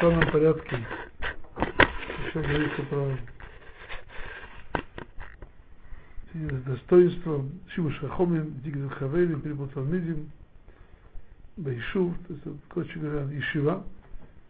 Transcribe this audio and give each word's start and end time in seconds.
странном 0.00 0.32
порядке. 0.32 0.78
Еще 2.26 2.40
говорится 2.40 2.82
про 2.84 3.18
достоинство 6.64 7.44
Шима 7.68 7.92
Шахомим, 7.92 8.60
Дигдат 8.62 8.92
Хавелим, 8.94 9.42
Перепот 9.42 9.74
Талмидим, 9.74 10.30
Байшув, 11.58 12.14
то 12.26 12.32
есть, 12.32 12.44
короче 12.70 12.98
говоря, 12.98 13.38
Ишива, 13.38 13.84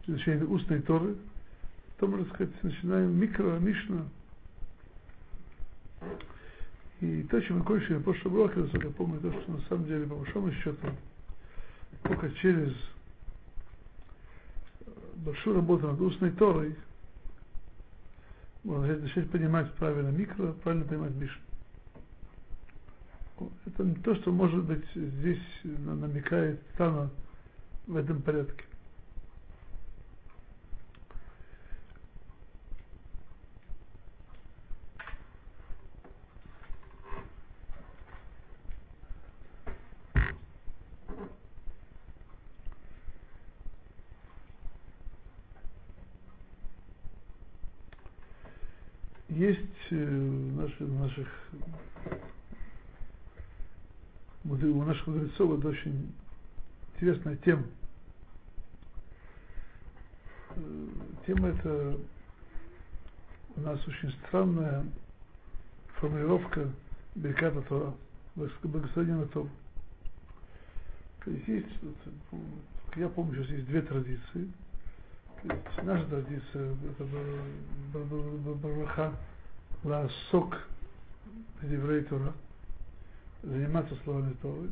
изучение 0.07 0.45
устной 0.45 0.81
Торы. 0.83 1.17
Потом, 1.97 2.11
можно 2.11 2.33
сказать, 2.33 2.63
начинаем 2.63 3.19
микро, 3.19 3.59
Мишна. 3.59 4.05
И 7.01 7.23
то, 7.23 7.41
чем 7.41 7.57
мы 7.57 7.65
кончили 7.65 7.95
в 7.95 8.03
прошлом 8.03 8.35
уроке, 8.35 8.61
я 8.71 8.89
помню, 8.91 9.19
то, 9.19 9.33
что 9.33 9.51
на 9.51 9.61
самом 9.67 9.85
деле, 9.85 10.05
по 10.05 10.15
большому 10.15 10.53
счету, 10.53 10.87
только 12.03 12.31
через 12.35 12.73
большую 15.23 15.55
работу 15.57 15.87
над 15.87 16.01
устной 16.01 16.31
Торой 16.31 16.75
можно 18.63 18.95
начать 18.97 19.29
понимать 19.31 19.71
правильно 19.73 20.09
микро, 20.09 20.53
правильно 20.53 20.85
понимать 20.85 21.13
Мишну. 21.15 21.41
Это 23.65 23.95
то, 24.03 24.15
что, 24.15 24.31
может 24.31 24.63
быть, 24.65 24.85
здесь 24.93 25.41
намекает 25.63 26.61
Тана 26.77 27.09
в 27.87 27.95
этом 27.95 28.21
порядке. 28.21 28.65
Есть 49.41 49.59
э, 49.91 49.95
в 49.95 50.59
наших, 51.01 51.27
у 54.43 54.83
наших 54.83 55.07
мудрецов 55.07 55.59
это 55.59 55.67
очень 55.69 56.13
интересная 56.93 57.35
тема. 57.37 57.63
Э, 60.55 60.87
тема 61.25 61.49
эта 61.49 61.97
у 63.55 63.61
нас 63.61 63.87
очень 63.87 64.11
странная 64.27 64.85
формулировка 65.95 66.69
Берката 67.15 67.61
Тора, 67.63 67.93
благословения 68.35 69.25
Тора. 69.27 69.49
Есть, 71.25 71.67
я 72.95 73.09
помню, 73.09 73.35
сейчас 73.35 73.51
есть 73.51 73.67
две 73.67 73.81
традиции. 73.81 74.51
Наша 75.83 76.05
традиция, 76.05 76.75
это 76.89 77.07
Бараха, 77.93 79.13
Ласок, 79.83 80.67
Еврей 81.63 82.03
Тора– 82.03 82.33
заниматься 83.43 83.95
словами 84.03 84.35
Торы. 84.41 84.69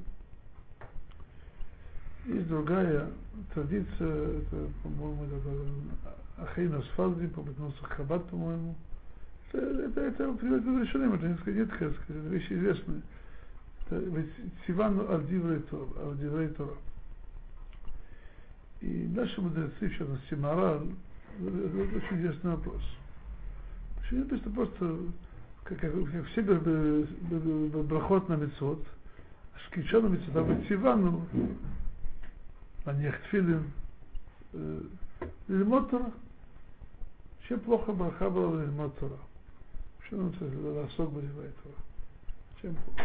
Есть 2.25 2.47
другая 2.47 3.09
традиция, 3.53 4.39
это, 4.39 4.69
по-моему, 4.83 5.25
это 5.25 6.43
Ахейна 6.43 6.81
Сфалди, 6.93 7.27
по-моему, 7.27 7.73
Хаббат, 7.81 8.27
по-моему. 8.29 8.75
Это, 9.51 9.65
это, 9.65 10.01
это 10.01 10.33
приводит 10.33 10.63
к 10.63 10.67
решениям, 10.67 11.13
это 11.13 11.27
несколько 11.27 11.51
нет, 11.51 11.69
сказать, 11.73 11.95
это 12.07 12.19
вещи 12.29 12.53
известные. 12.53 13.01
Это 13.85 13.95
ведь 13.97 14.31
Сивану 14.67 15.11
Альдиврей 15.11 15.59
Тора. 16.49 16.75
И 18.81 19.09
наши 19.15 19.41
мудрецы, 19.41 19.89
в 19.89 19.97
частности, 19.97 20.35
Мораль, 20.35 20.87
это 21.39 21.97
очень 21.97 22.17
интересный 22.17 22.51
вопрос. 22.51 22.81
Очень 24.01 24.25
просто 24.25 24.49
просто 24.51 24.97
как, 25.69 25.79
как, 25.81 26.25
все 26.27 26.41
брахот 26.41 28.27
на 28.27 28.33
мецвод, 28.35 28.83
шкича 29.65 30.01
на 30.01 30.07
мецвод, 30.07 30.35
а 30.35 30.41
вот 30.41 30.65
Сивану, 30.67 31.27
на 32.85 32.93
них 32.93 33.15
тфилин, 33.23 33.71
лильмот 35.47 35.91
Тора. 35.91 36.11
Чем 37.47 37.59
плохо 37.59 37.91
браха 37.91 38.29
была 38.29 38.63
лильмот 38.63 38.97
Тора? 38.97 39.17
Что 40.05 40.17
нам 40.17 40.33
ласок 40.75 41.11
болевает 41.11 41.55
Тора? 41.63 41.75
Чем 42.61 42.75
плохо? 42.75 43.03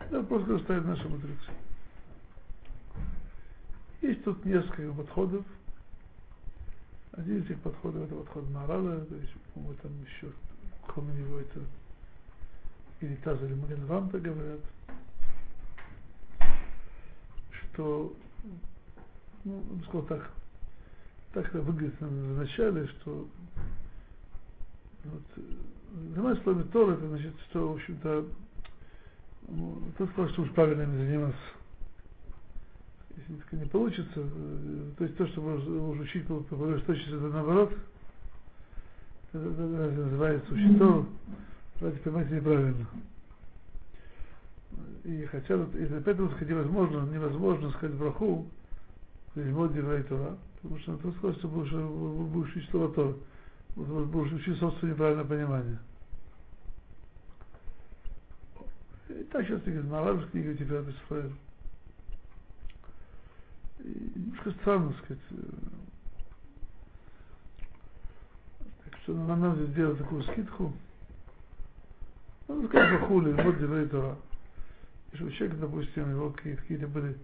Это 0.00 0.22
просто 0.24 0.58
ставят 0.58 0.84
наши 0.84 1.08
мудрецы. 1.08 1.50
Есть 4.02 4.22
тут 4.24 4.44
несколько 4.44 4.92
подходов, 4.92 5.44
один 7.16 7.38
из 7.38 7.44
этих 7.44 7.60
подходов 7.60 8.04
это 8.04 8.16
подход 8.16 8.48
Марала, 8.50 9.00
то 9.04 9.14
есть, 9.14 9.32
по-моему, 9.52 9.74
там 9.82 9.92
еще, 10.02 10.32
кроме 10.86 11.14
него, 11.14 11.38
это 11.38 11.60
или 13.00 13.14
Таз 13.16 13.40
или 13.42 13.54
Магенванта 13.54 14.18
говорят, 14.18 14.60
что, 17.72 18.14
ну, 19.44 19.60
бы 19.60 19.84
сказал 19.84 20.02
так, 20.06 20.30
так 21.32 21.46
это 21.46 21.60
выглядит 21.60 22.00
в 22.00 22.36
начале, 22.36 22.86
что 22.86 23.28
вот, 25.04 25.22
заниматься 25.92 26.42
словами 26.42 26.62
Тор, 26.68 26.90
это 26.90 27.08
значит, 27.08 27.34
что, 27.50 27.72
в 27.72 27.74
общем-то, 27.76 28.26
ну, 29.48 29.82
тот 29.98 30.10
сказал, 30.10 30.30
что 30.30 30.42
уж 30.42 30.50
правильно 30.52 30.82
им 30.82 30.96
заниматься 30.96 31.38
не 33.54 33.66
получится, 33.66 34.12
э, 34.16 34.90
то 34.98 35.04
есть 35.04 35.16
то, 35.16 35.26
что 35.28 35.40
можно 35.40 36.02
учить 36.02 36.26
по 36.26 36.40
точности, 36.40 37.14
это 37.14 37.28
наоборот, 37.28 37.72
это, 39.32 39.38
это, 39.38 39.62
это 39.62 40.00
называется 40.02 40.54
учитель, 40.54 41.06
давайте 41.80 42.00
понимаете 42.00 42.36
неправильно. 42.36 42.86
И 45.04 45.24
хотя 45.26 45.56
вот, 45.56 45.74
и 45.74 45.86
поэтому 46.04 46.30
сказать 46.30 46.48
невозможно, 46.48 47.08
невозможно 47.12 47.70
сказать 47.72 47.96
браху, 47.96 48.46
лильмот 49.34 49.72
диврей 49.72 50.02
Тора, 50.04 50.36
потому 50.56 50.78
что 50.80 50.94
это 50.94 51.12
сказать, 51.12 51.36
что 51.38 51.48
будешь, 51.48 51.72
будешь 51.72 52.56
учить 52.56 52.70
слово 52.70 52.92
Тора, 52.94 53.14
будешь 53.76 54.32
учить 54.32 54.58
собственное 54.58 54.94
неправильное 54.94 55.24
понимание. 55.24 55.78
И 59.10 59.22
так 59.24 59.46
сейчас 59.46 59.60
говорит, 59.60 59.84
на 59.90 60.26
книгах 60.30 60.58
теперь 60.58 60.80
немножко 63.84 64.50
странно 64.52 64.92
сказать. 65.04 65.22
Э, 65.30 65.34
так 68.84 68.98
что 69.02 69.14
нам 69.14 69.40
надо 69.40 69.66
сделать 69.66 69.98
такую 69.98 70.22
скидку. 70.22 70.72
Надо 72.48 72.66
сказать 72.68 73.00
Бахули, 73.00 73.32
вот 73.32 73.58
Деврей 73.58 73.86
Тора. 73.86 74.16
Если 75.12 75.24
у 75.24 75.30
человека, 75.30 75.60
допустим, 75.60 76.10
его 76.10 76.30
какие-то 76.30 76.88
были 76.88 77.16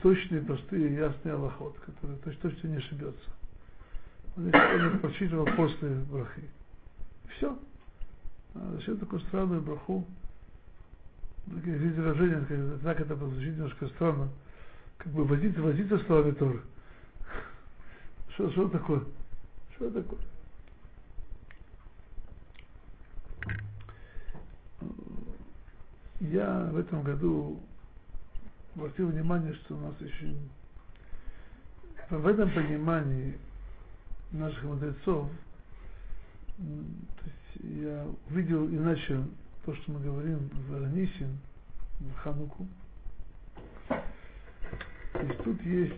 точные, 0.00 0.42
простые, 0.42 0.94
ясные 0.94 1.34
аллахот, 1.34 1.76
которые 1.80 2.18
то 2.18 2.30
есть 2.30 2.40
точно 2.40 2.68
не 2.68 2.76
ошибется. 2.76 3.30
Он 4.36 4.48
их 4.48 5.00
прочитывал 5.00 5.46
после 5.56 5.88
брахи. 5.88 6.48
Все. 7.36 7.58
А 8.54 8.72
зачем 8.76 8.98
такую 8.98 9.20
странную 9.22 9.60
браху? 9.60 10.06
Такие 11.52 11.76
выражения, 11.76 12.78
так 12.82 13.00
это 13.00 13.16
звучит 13.16 13.56
немножко 13.56 13.88
странно 13.88 14.28
как 15.02 15.12
бы 15.12 15.24
возиться, 15.24 15.60
возиться 15.60 15.98
с 15.98 16.06
словами 16.06 16.30
Торы. 16.30 16.62
Что, 18.34 18.48
что 18.52 18.68
такое? 18.68 19.02
Что 19.74 19.90
такое? 19.90 20.20
Я 26.20 26.70
в 26.72 26.78
этом 26.78 27.02
году 27.02 27.58
обратил 28.76 29.08
внимание, 29.08 29.52
что 29.54 29.74
у 29.74 29.80
нас 29.80 30.00
еще 30.00 30.36
в 32.08 32.26
этом 32.28 32.48
понимании 32.54 33.36
наших 34.30 34.62
мудрецов, 34.62 35.28
то 36.58 37.24
есть 37.24 37.82
я 37.82 38.06
увидел 38.30 38.68
иначе 38.68 39.24
то, 39.64 39.74
что 39.74 39.92
мы 39.92 40.00
говорим 40.00 40.48
в 40.68 40.80
Ранисин, 40.80 41.38
в 41.98 42.14
Хануку, 42.18 42.68
есть 45.22 45.38
тут 45.44 45.62
есть 45.62 45.94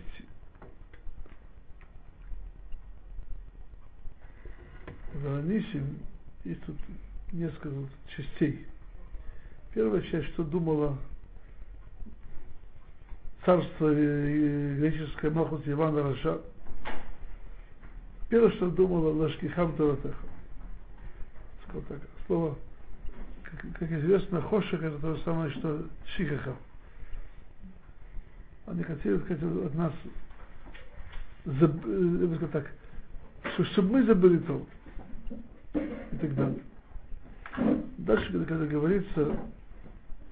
в 5.13 5.37
Анисим 5.37 5.99
есть 6.43 6.63
тут 6.65 6.75
несколько 7.31 7.69
частей. 8.15 8.65
Первая 9.73 10.01
часть, 10.03 10.27
что 10.33 10.43
думала 10.43 10.97
царство 13.43 13.93
греческое 13.93 15.31
Махус 15.31 15.61
Ивана 15.65 16.03
Раша. 16.03 16.41
Первое, 18.29 18.51
что 18.51 18.69
думала 18.69 19.11
Лашкихам 19.13 19.75
Таратеха. 19.75 20.15
Сказал 21.63 21.81
так, 21.83 21.99
слово, 22.27 22.57
как, 23.43 23.61
как 23.79 23.91
известно, 23.91 24.41
Хошек 24.41 24.81
это 24.81 24.97
то 24.99 25.15
же 25.15 25.23
самое, 25.23 25.51
что 25.51 25.87
Шихаха 26.15 26.55
Они 28.66 28.82
хотели 28.82 29.18
сказать 29.18 29.42
от 29.42 29.74
нас 29.74 29.92
заб, 31.44 31.72
э, 31.84 32.18
я 32.20 32.26
бы 32.26 32.34
сказал 32.36 32.50
так, 32.50 32.72
что, 33.52 33.64
чтобы 33.66 33.92
мы 33.92 34.02
забыли 34.04 34.38
то 34.38 34.66
и 35.74 36.16
так 36.16 36.34
далее. 36.34 36.62
Дальше, 37.98 38.32
когда, 38.32 38.44
когда 38.44 38.66
говорится 38.66 39.36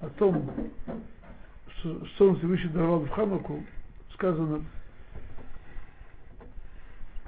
о 0.01 0.09
том, 0.09 0.49
что, 1.77 2.05
что 2.05 2.29
он 2.29 2.37
Всевышний 2.37 2.69
даровал 2.69 2.99
в 3.01 3.09
Хануку, 3.09 3.63
сказано 4.13 4.63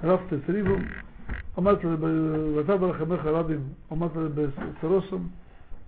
Раф 0.00 0.28
Тесривом, 0.28 0.86
אמרת 1.58 1.84
ואתה 2.56 2.76
ברחמך 2.76 3.20
רבים, 3.24 3.60
אמרת 3.92 4.12
בסרוסם, 4.12 5.22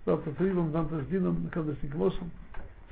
רב 0.09 0.21
תטריבם, 0.25 0.73
דם 0.73 0.85
תסדינם, 0.91 1.35
נקם 1.47 1.61
דסנקמוסם, 1.71 2.25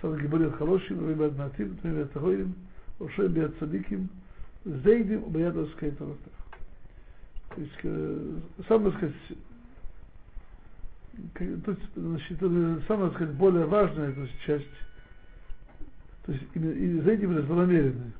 צד 0.02 0.16
גיבורי 0.20 0.46
החלושים, 0.46 1.00
רבי 1.00 1.14
ביד 1.14 1.36
מעטים, 1.36 1.74
תמי 1.82 1.92
ביד 1.92 2.06
תהוירים, 2.06 2.52
ראשי 3.00 3.28
ביד 3.28 3.50
צדיקים, 3.60 4.06
зейдим 4.66 5.24
убоят 5.24 5.54
сказать 5.76 5.98
То 5.98 7.60
есть, 7.60 8.68
самое 8.68 8.92
сказать, 8.96 9.14
тут, 11.64 11.78
значит, 11.96 12.38
самое 12.86 13.10
сказать, 13.12 13.34
более 13.34 13.66
важная 13.66 14.12
то 14.12 14.20
есть, 14.20 14.40
часть, 14.46 14.64
то 16.24 16.32
есть 16.32 16.44
именно 16.54 16.72
и 16.72 17.00
зейдим 17.02 17.34
были 17.34 17.46
злонамеренные. 17.46 18.12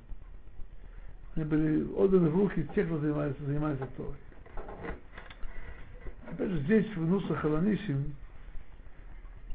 Они 1.35 1.45
были 1.47 1.85
отданы 1.95 2.29
в 2.29 2.37
руки 2.37 2.69
тех, 2.75 2.87
кто 2.87 2.99
занимается, 2.99 3.43
занимается 3.45 3.87
Торой. 3.97 4.15
Опять 6.31 6.51
же, 6.51 6.61
здесь 6.61 6.87
в 6.95 7.07
Нуса 7.07 7.35
Халанисим 7.37 8.15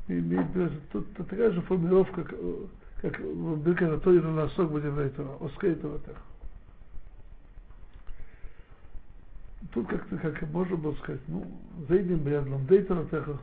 имеет 0.09 0.91
тут 0.91 1.13
такая 1.15 1.51
же 1.51 1.61
формулировка, 1.63 2.25
как 3.01 3.19
в 3.19 3.63
Бирка 3.63 3.99
Тойра 3.99 4.29
Насок 4.29 4.71
Бадеврей 4.71 5.11
Тора, 5.11 5.37
Оскей 5.41 5.75
Тора 5.75 5.99
Тут 9.73 9.89
как-то, 9.89 10.19
как 10.19 10.43
можно 10.51 10.77
было 10.77 10.95
сказать, 10.97 11.21
ну, 11.29 11.47
зайдем 11.89 12.19
бияд 12.19 12.47
ламдей 12.49 12.83
Торатеха, 12.83 13.39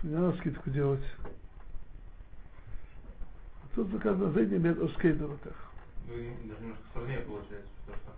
тут 0.00 0.10
не 0.10 0.16
надо 0.16 0.38
скидку 0.38 0.70
делать. 0.70 1.04
Тут 3.74 3.88
сказано, 3.98 4.30
зайдем 4.32 4.62
бияд 4.62 4.78
Оскей 4.80 5.12
Торатеха. 5.12 5.66
Ну, 6.06 6.14
даже 6.48 6.60
немножко 6.62 6.84
сложнее 6.92 7.18
получается, 7.20 7.68
потому 7.84 8.02
что 8.02 8.12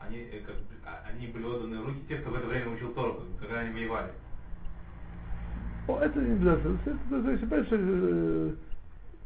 они, 0.00 0.18
э, 0.18 0.40
как, 0.40 0.56
а, 0.84 1.04
они 1.10 1.26
были 1.28 1.44
отданы 1.44 1.80
в 1.80 1.86
руки 1.86 2.06
тех, 2.08 2.22
кто 2.22 2.30
в 2.30 2.34
это 2.34 2.46
время 2.46 2.70
учил 2.70 2.92
Тору, 2.94 3.22
когда 3.38 3.60
они 3.60 3.72
воевали. 3.74 4.12
Это 5.86 6.20
не 6.20 6.32
обязательно. 6.32 6.78
Это, 6.84 6.90
это, 6.90 7.46
понимаешь, 7.46 7.68
э, 7.70 8.54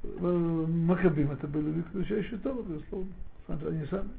э, 0.02 0.66
Макабим 0.68 1.30
это 1.30 1.46
были 1.46 1.70
выключающие 1.70 2.38
Тору, 2.40 2.62
безусловно. 2.62 3.12
Они 3.48 3.86
сами. 3.86 4.10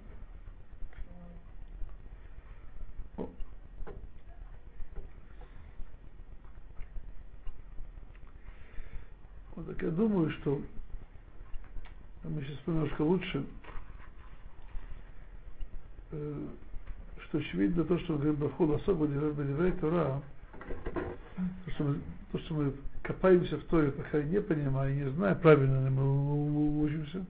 Вот 9.55 9.67
так 9.67 9.81
я 9.81 9.89
думаю, 9.91 10.31
что 10.31 10.61
мы 12.23 12.41
сейчас 12.41 12.57
немножко 12.65 13.01
лучше 13.01 13.45
Э, 16.11 16.47
что 17.25 17.37
очевидно 17.37 17.83
то, 17.83 17.99
что 17.99 18.15
говорит 18.15 18.39
Бахул 18.39 18.73
особо 18.73 19.05
Бедеврей 19.05 19.71
Тора, 19.73 20.21
то, 21.65 21.71
что 21.71 21.83
мы, 21.83 22.01
то, 22.31 22.39
что 22.39 22.53
мы 22.53 22.73
копаемся 23.01 23.57
в 23.57 23.63
Торе, 23.65 23.91
пока 23.91 24.21
не 24.21 24.41
понимая, 24.41 24.93
не 24.93 25.09
зная, 25.11 25.35
правильно 25.35 25.85
ли 25.85 25.89
мы 25.89 26.83
учимся, 26.83 27.25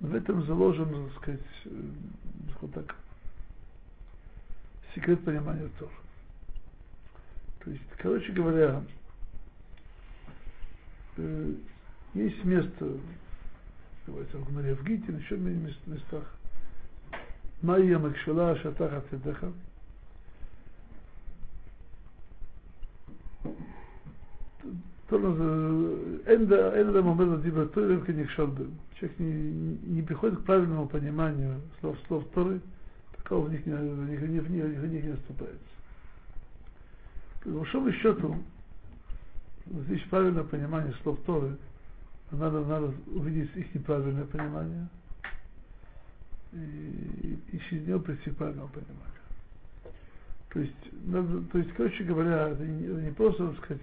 в 0.00 0.14
этом 0.14 0.44
заложен, 0.46 0.88
так 0.88 1.22
сказать, 1.22 1.40
э, 1.66 1.70
вот 2.60 2.72
так, 2.72 2.96
секрет 4.94 5.22
понимания 5.24 5.68
Тора. 5.78 5.90
То 7.62 7.70
есть, 7.70 7.82
короче 7.98 8.32
говоря, 8.32 8.82
э, 11.18 11.54
есть 12.14 12.42
место, 12.44 12.96
говорится 14.06 14.38
в 14.38 14.48
Гмаре, 14.48 14.74
в 14.74 14.84
Гитин, 14.84 15.18
еще 15.18 15.36
в 15.36 15.88
местах, 15.88 16.24
Майя 17.62 17.98
Макшила 17.98 18.56
Шатаха 18.56 19.02
Тедеха, 19.10 19.52
Torah 25.10 26.20
Энда, 26.26 26.80
Энда 26.80 27.02
Мамеда 27.02 27.38
Диба 27.38 27.66
Торим 27.66 28.02
Канихшалды. 28.02 28.68
Человек 28.94 29.18
не, 29.18 29.78
не 29.94 30.02
приходит 30.02 30.38
к 30.38 30.44
правильному 30.44 30.86
пониманию 30.88 31.60
слов, 31.80 31.96
слов 32.06 32.24
Торы, 32.32 32.60
пока 33.16 33.36
в 33.36 33.50
них 33.50 33.66
не, 33.66 33.74
в 33.74 34.08
них, 34.08 34.20
в 34.20 34.30
них, 34.30 34.42
в 34.42 34.50
них, 34.50 34.64
в 34.64 34.86
них 34.86 35.04
не 35.04 35.10
наступается. 35.10 35.58
По 37.42 37.50
большому 37.50 37.90
счету, 37.92 38.36
здесь 39.66 40.02
правильное 40.10 40.44
понимание 40.44 40.94
слов 41.02 41.18
Торы, 41.26 41.56
надо, 42.30 42.64
надо 42.64 42.94
увидеть 43.06 43.50
их 43.56 43.74
неправильное 43.74 44.24
понимание 44.24 44.88
и, 46.52 47.38
и 47.52 47.60
через 47.68 47.86
него 47.86 47.98
прийти 48.00 48.30
к 48.30 48.36
правильному 48.36 48.68
пониманию. 48.68 49.19
То 50.52 50.60
есть, 50.60 50.74
надо, 51.04 51.42
то 51.52 51.58
есть, 51.58 51.72
короче 51.74 52.02
говоря, 52.02 52.48
это 52.48 52.64
не, 52.64 52.86
не 53.04 53.12
просто, 53.12 53.48
так 53.48 53.64
сказать, 53.64 53.82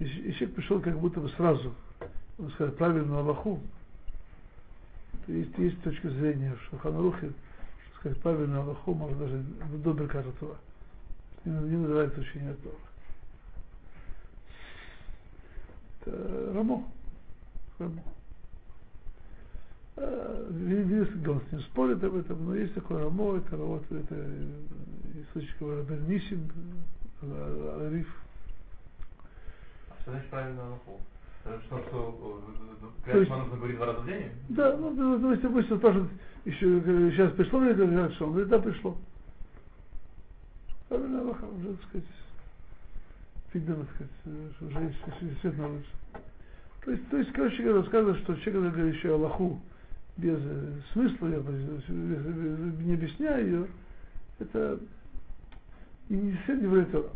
если 0.00 0.32
человек 0.32 0.54
пришел 0.56 0.80
как 0.80 0.98
будто 0.98 1.20
бы 1.20 1.28
сразу, 1.30 1.72
он 2.38 2.50
сказать, 2.50 2.76
правильную 2.76 3.20
Аллаху, 3.20 3.60
то 5.26 5.32
есть, 5.32 5.56
есть 5.56 5.80
точка 5.82 6.10
зрения, 6.10 6.56
что 6.66 6.78
Ханарухе, 6.78 7.32
что 7.86 7.98
сказать, 8.00 8.20
правильную 8.22 8.62
Аллаху 8.62 8.92
можно 8.92 9.16
даже 9.16 9.42
до 9.84 9.92
Берката 9.92 10.32
Тура. 10.32 10.56
Не, 11.44 11.52
не 11.52 11.76
называется 11.76 12.20
учение 12.20 12.54
Тора. 12.54 12.76
Это 16.00 16.52
Рамо. 16.54 16.84
Рамо. 17.78 18.02
Видите, 20.50 21.30
он 21.30 21.40
с 21.40 21.52
ним 21.52 21.60
спорит 21.62 22.02
об 22.02 22.16
этом, 22.16 22.44
но 22.44 22.56
есть 22.56 22.74
такой 22.74 23.00
Рамо, 23.00 23.36
это 23.36 23.56
вот 23.56 23.84
это 23.92 24.14
источник 25.22 25.60
Рабернисин, 25.60 26.50
Ариф. 27.22 28.08
А 29.90 30.02
что 30.02 30.10
значит 30.10 30.30
правильно 30.30 30.62
Аллаху? 30.62 31.00
Что, 31.66 31.78
что 31.78 32.92
клятва 33.04 33.36
нужно 33.36 33.56
говорить 33.56 33.76
два 33.76 33.86
раза 33.86 34.00
в 34.00 34.06
день? 34.06 34.30
Да, 34.48 34.76
ну, 34.76 34.90
ну, 34.90 35.18
ну 35.18 35.32
если 35.32 35.46
обычно 35.46 35.76
спрашивают, 35.76 36.10
еще 36.44 36.80
сейчас 37.10 37.32
пришло 37.32 37.60
ли 37.60 37.72
это 37.72 38.10
что? 38.14 38.24
Он 38.24 38.30
говорит, 38.32 38.48
да, 38.48 38.58
пришло. 38.58 38.96
Правильно 40.88 41.20
Аллаха, 41.20 41.44
уже, 41.44 41.74
так 41.74 41.88
сказать, 41.88 42.06
видно, 43.52 43.76
так 43.76 43.88
сказать, 43.94 44.12
уже 44.60 44.94
есть 45.20 45.58
на 45.58 45.68
улице. 45.68 45.86
То 46.84 46.90
есть, 46.90 47.08
то 47.08 47.16
есть, 47.18 47.32
короче 47.32 47.62
говоря, 47.62 47.80
рассказывает, 47.80 48.18
что 48.22 48.34
человек, 48.36 48.74
говорит 48.74 48.94
еще 48.94 49.14
Аллаху, 49.14 49.60
без 50.16 50.38
э, 50.38 50.80
смысла, 50.92 51.28
я 51.28 51.38
не 51.38 52.94
объясняю 52.94 53.46
ее, 53.46 53.66
это 54.38 54.78
и 56.08 56.14
не 56.14 56.32
все 56.44 56.54
не 56.54 56.66
врет 56.66 56.90
Тора. 56.90 57.08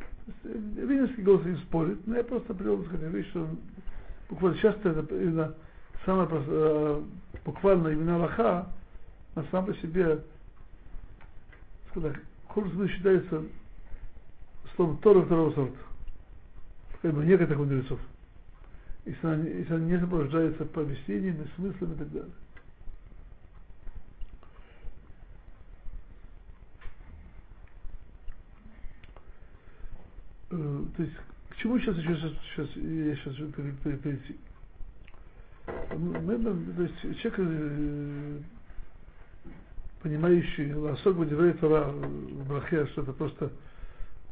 Вининский 0.45 1.23
голос 1.23 1.45
не 1.45 1.57
спорит, 1.57 2.07
но 2.07 2.17
я 2.17 2.25
просто 2.25 2.55
привел 2.55 2.85
сказать 2.85 3.13
вещь, 3.13 3.29
что 3.31 3.49
буквально 4.29 4.59
часто 4.59 4.91
это 4.91 5.15
именно 5.15 5.55
самое 6.05 6.29
э, 6.31 7.03
буквально 7.45 7.89
именно 7.89 8.17
Аллаха, 8.17 8.69
на 9.35 9.45
сам 9.51 9.67
по 9.67 9.75
себе, 9.75 10.23
сказать, 11.91 12.17
хуже 12.49 12.71
смысл 12.71 12.93
считается 12.93 13.43
словом 14.79 14.99
Тора 14.99 15.23
второго 15.23 15.53
сорта. 15.55 15.79
Как 17.03 17.13
бы 17.13 17.25
некоторых 17.25 17.59
мудрецов. 17.59 17.99
Если 19.05 19.27
она, 19.27 19.45
если 19.45 19.75
она 19.75 19.85
не 19.85 19.99
сопровождается 19.99 20.65
повестениями, 20.67 21.49
смыслами 21.57 21.95
и 21.95 21.97
так 21.97 22.13
далее. 22.13 22.31
Э, 22.31 22.49
то 30.51 31.03
есть, 31.03 31.15
к 31.51 31.57
чему 31.57 31.79
сейчас 31.79 31.97
сейчас, 31.97 32.33
сейчас 32.55 32.77
я 32.77 33.17
сейчас 33.17 33.35
перейти? 34.03 34.37
Мы, 35.97 36.39
то 36.39 36.83
есть, 36.83 37.21
человек, 37.21 37.35
э, 37.39 38.39
понимающий 40.03 40.93
особо 40.93 41.27
Деврей 41.27 41.53
Тора 41.55 41.89
в 41.91 42.49
Брахе, 42.49 42.87
что 42.87 43.03
это 43.03 43.13
просто 43.13 43.51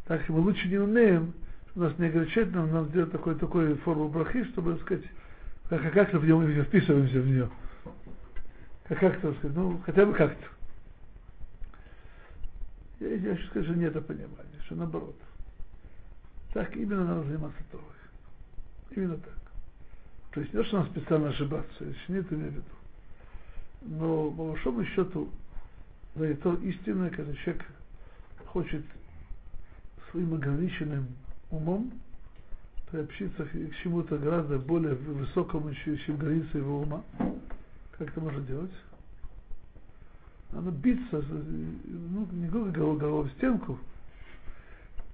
так 0.07 0.29
мы 0.29 0.39
лучше 0.39 0.69
не 0.69 0.79
умеем, 0.79 1.35
нас 1.75 1.97
не 1.99 2.07
огорчает 2.07 2.55
нам, 2.55 2.73
нам 2.73 2.89
сделать 2.89 3.11
такой, 3.11 3.35
такой 3.35 3.75
форму 3.77 4.09
брахи, 4.09 4.45
чтобы 4.45 4.79
сказать, 4.79 5.05
как, 5.69 5.93
как-то 5.93 6.19
в 6.19 6.25
нем 6.25 6.47
вписываемся 6.65 7.21
в 7.21 7.27
нее. 7.27 7.51
Как 8.85 9.01
как-то 9.01 9.35
сказать, 9.35 9.57
ну, 9.57 9.81
хотя 9.85 10.07
бы 10.07 10.15
как-то. 10.15 10.47
Я, 13.01 13.15
я 13.15 13.37
сказать, 13.49 13.69
что 13.69 13.75
нет 13.75 14.07
понимания, 14.07 14.61
что 14.65 14.77
наоборот. 14.77 15.17
Так 16.57 16.75
именно 16.75 17.05
надо 17.05 17.25
заниматься 17.25 17.59
Торой. 17.71 17.87
Именно 18.93 19.19
так. 19.19 19.39
То 20.33 20.41
есть 20.41 20.55
не 20.55 20.59
то, 20.59 20.67
что 20.67 20.79
надо 20.79 20.91
специально 20.91 21.29
ошибаться, 21.29 21.85
если 21.85 22.13
нет, 22.15 22.33
имею 22.33 22.51
в 22.51 22.55
виду. 22.55 22.65
Но 23.83 24.31
по 24.31 24.53
большому 24.53 24.83
счету, 24.87 25.29
да, 26.15 26.27
это 26.27 26.55
истинное, 26.63 27.11
когда 27.11 27.35
человек 27.35 27.63
хочет 28.47 28.83
своим 30.11 30.33
ограниченным 30.33 31.09
умом 31.51 31.93
приобщиться 32.91 33.45
к 33.45 33.77
чему-то 33.83 34.17
гораздо 34.17 34.59
более 34.59 34.95
высокому, 34.95 35.75
чем 35.75 36.17
границы 36.17 36.57
его 36.57 36.81
ума. 36.81 37.03
Как 37.99 38.09
это 38.09 38.19
можно 38.19 38.41
делать? 38.41 38.73
Надо 40.53 40.71
биться, 40.71 41.23
ну, 41.29 42.27
не 42.33 42.49
головой, 42.49 42.97
головой 42.97 43.29
в 43.29 43.33
стенку, 43.33 43.79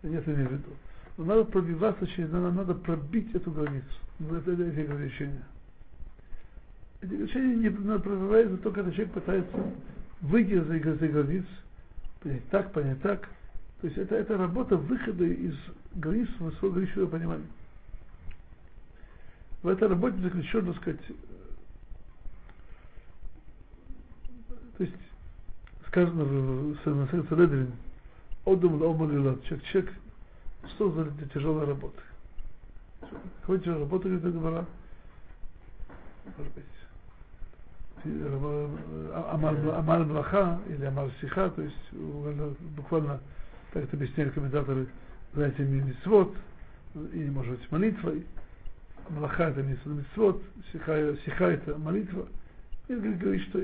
это 0.02 0.32
имею 0.32 0.48
в 0.48 0.52
виду. 0.52 0.70
Надо 1.18 1.44
пробиваться 1.44 2.06
через, 2.06 2.30
надо, 2.30 2.50
надо 2.50 2.74
пробить 2.74 3.34
эту 3.34 3.50
границу, 3.50 3.86
это, 4.20 4.52
это, 4.52 4.62
эти 4.62 4.80
ограничения. 4.80 5.44
Эти 7.02 7.12
ограничения 7.12 7.56
не 7.56 7.70
пробиваются 7.70 8.56
только 8.58 8.82
когда 8.82 8.92
человек 8.92 9.12
пытается 9.12 9.72
выйти 10.22 10.54
за, 10.54 10.94
за 10.96 11.08
границ, 11.08 11.44
понять 12.22 12.48
так, 12.48 12.72
понять 12.72 13.02
так. 13.02 13.28
То 13.80 13.88
есть 13.88 13.98
это, 13.98 14.14
это 14.14 14.38
работа 14.38 14.76
выхода 14.76 15.24
из 15.24 15.54
границ 15.94 16.28
своего 16.36 16.70
граничного 16.70 17.06
понимания. 17.08 17.46
В 19.62 19.68
этой 19.68 19.88
работе 19.88 20.16
заключено, 20.18 20.72
так 20.72 20.82
сказать, 20.82 21.00
то 24.78 24.84
есть 24.84 24.94
сказано 25.88 26.24
в 26.24 26.76
Санасен 26.84 27.72
Одум 28.44 28.82
Омалилат, 28.82 29.44
человек, 29.44 29.66
человек 29.66 29.92
создан 30.78 31.10
для 31.16 31.26
тяжелой 31.28 31.66
работы. 31.66 32.00
Какой 33.40 33.58
тяжелой 33.60 33.80
работы, 33.80 34.08
говорит 34.08 34.34
Гмара? 34.34 34.66
Может 36.38 36.52
быть, 36.54 36.64
Амаль 39.14 40.04
Млаха 40.06 40.60
или 40.68 40.84
Амаль 40.84 41.10
Сиха, 41.20 41.50
то 41.50 41.62
есть 41.62 41.92
буквально, 42.76 43.20
так 43.72 43.84
это 43.84 43.96
объясняют 43.96 44.34
комментаторы, 44.34 44.86
знаете, 45.34 45.64
митцвот, 45.64 46.34
или, 47.12 47.30
может 47.30 47.58
быть, 47.58 47.70
молитвой. 47.72 48.26
Млаха 49.08 49.44
это 49.44 49.62
митцвот, 49.62 50.42
сиха, 50.72 51.16
сиха 51.24 51.46
это 51.46 51.76
молитва. 51.78 52.26
И 52.88 52.94
говорит, 52.94 53.42
что 53.48 53.58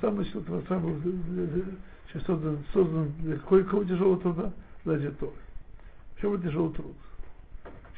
замысел 0.00 0.42
Творца 0.42 0.78
был 0.78 1.00
создан, 2.26 2.58
создан 2.72 3.12
для 3.20 3.36
какого 3.36 3.84
тяжелого 3.84 4.20
труда? 4.20 4.52
Ради 4.84 5.10
Торы. 5.12 5.32
Почему 6.22 6.38
тяжелый 6.38 6.72
труд? 6.72 6.94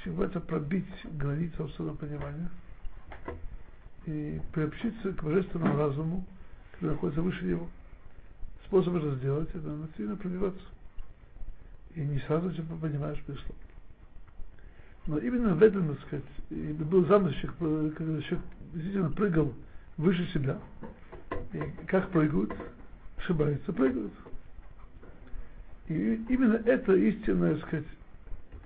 Чем 0.02 0.22
это 0.22 0.40
пробить 0.40 0.88
границы 1.12 1.58
собственного 1.58 1.94
понимания 1.94 2.48
и 4.06 4.40
приобщиться 4.50 5.12
к 5.12 5.22
божественному 5.22 5.76
разуму, 5.76 6.24
который 6.72 6.92
находится 6.92 7.20
выше 7.20 7.44
него. 7.44 7.68
Способ 8.64 8.94
это 8.94 9.14
сделать, 9.16 9.50
это 9.50 9.68
нативно 9.68 10.16
пробиваться. 10.16 10.64
И 11.96 12.00
не 12.00 12.18
сразу 12.20 12.50
тебя 12.50 12.64
понимаешь 12.80 13.22
пришло. 13.26 13.54
Но 15.06 15.18
именно 15.18 15.54
в 15.54 15.62
этом, 15.62 15.94
так 15.94 16.06
сказать, 16.06 16.24
был 16.78 17.04
замысел, 17.04 17.50
когда 17.58 18.22
человек 18.22 18.46
действительно 18.72 19.10
прыгал 19.10 19.52
выше 19.98 20.26
себя. 20.32 20.58
И 21.52 21.60
как 21.86 22.08
прыгают? 22.08 22.54
Ошибаются, 23.18 23.70
прыгают. 23.70 24.14
И 25.88 26.24
именно 26.30 26.54
это 26.54 26.94
истинное, 26.94 27.56
так 27.56 27.66
сказать, 27.66 27.86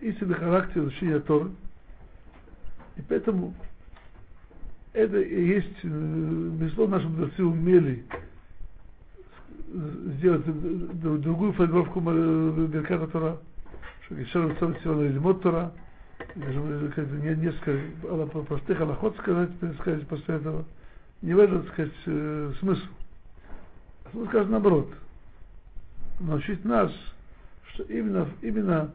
истинный 0.01 0.35
характер 0.35 0.83
изучения 0.83 1.21
Торы. 1.21 1.51
И 2.97 3.03
поэтому 3.03 3.55
это 4.93 5.21
и 5.21 5.47
есть, 5.47 5.79
э, 5.83 6.51
безусловно, 6.61 6.97
наши 6.97 7.09
мудрецы 7.09 7.45
умели 7.45 8.05
сделать 10.19 10.45
другую 11.01 11.53
формировку 11.53 12.01
Берката 12.01 13.07
Тора, 13.09 13.39
что 14.07 14.15
еще 14.15 14.47
раз 14.47 14.57
всего 14.57 15.03
Лимот 15.03 15.43
Тора, 15.43 15.73
несколько 16.35 17.79
простых 18.45 18.81
аллахот 18.81 19.17
сказать, 19.19 19.51
сказать 19.79 20.07
после 20.09 20.37
этого– 20.37 20.65
не 21.23 21.35
в 21.35 21.39
этом, 21.39 21.67
сказать, 21.69 21.93
э, 22.07 22.53
смысл. 22.61 22.87
А 24.05 24.11
смысл 24.11 24.29
скажет 24.29 24.51
наоборот. 24.51 24.89
Научить 26.21 26.65
нас, 26.65 26.93
что 27.73 27.83
именно, 27.85 28.29
именно 28.43 28.93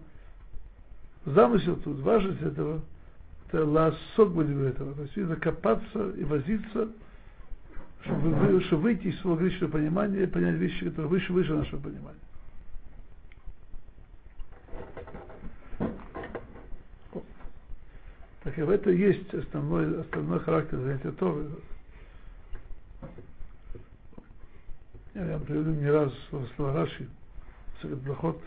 замысел 1.26 1.78
тут, 1.78 2.00
важность 2.00 2.42
этого, 2.42 2.82
это 3.48 3.66
ласок 3.66 4.32
будем 4.32 4.64
этого. 4.64 4.94
То 4.94 5.04
есть 5.04 5.18
именно 5.18 5.36
копаться 5.36 6.10
и 6.12 6.24
возиться, 6.24 6.90
чтобы, 8.02 8.62
чтобы 8.64 8.82
выйти 8.82 9.08
из 9.08 9.20
своего 9.22 9.40
греческого 9.40 9.70
понимания 9.70 10.24
и 10.24 10.28
понять 10.28 10.56
вещи, 10.56 10.90
которые 10.90 11.08
выше, 11.08 11.32
выше 11.34 11.54
нашего 11.54 11.80
понимания. 11.80 12.20
Так 18.44 18.58
и 18.58 18.62
в 18.62 18.70
этом 18.70 18.94
есть 18.94 19.34
основной, 19.34 20.02
основной 20.02 20.40
характер 20.42 20.78
занятия 20.78 21.12
Торы. 21.12 21.46
Я 25.14 25.26
вам 25.26 25.42
приведу 25.42 25.72
не 25.72 25.90
раз 25.90 26.12
слова 26.56 26.74
Раши, 26.74 27.08
Сагат 27.82 28.00
Брахот, 28.00 28.42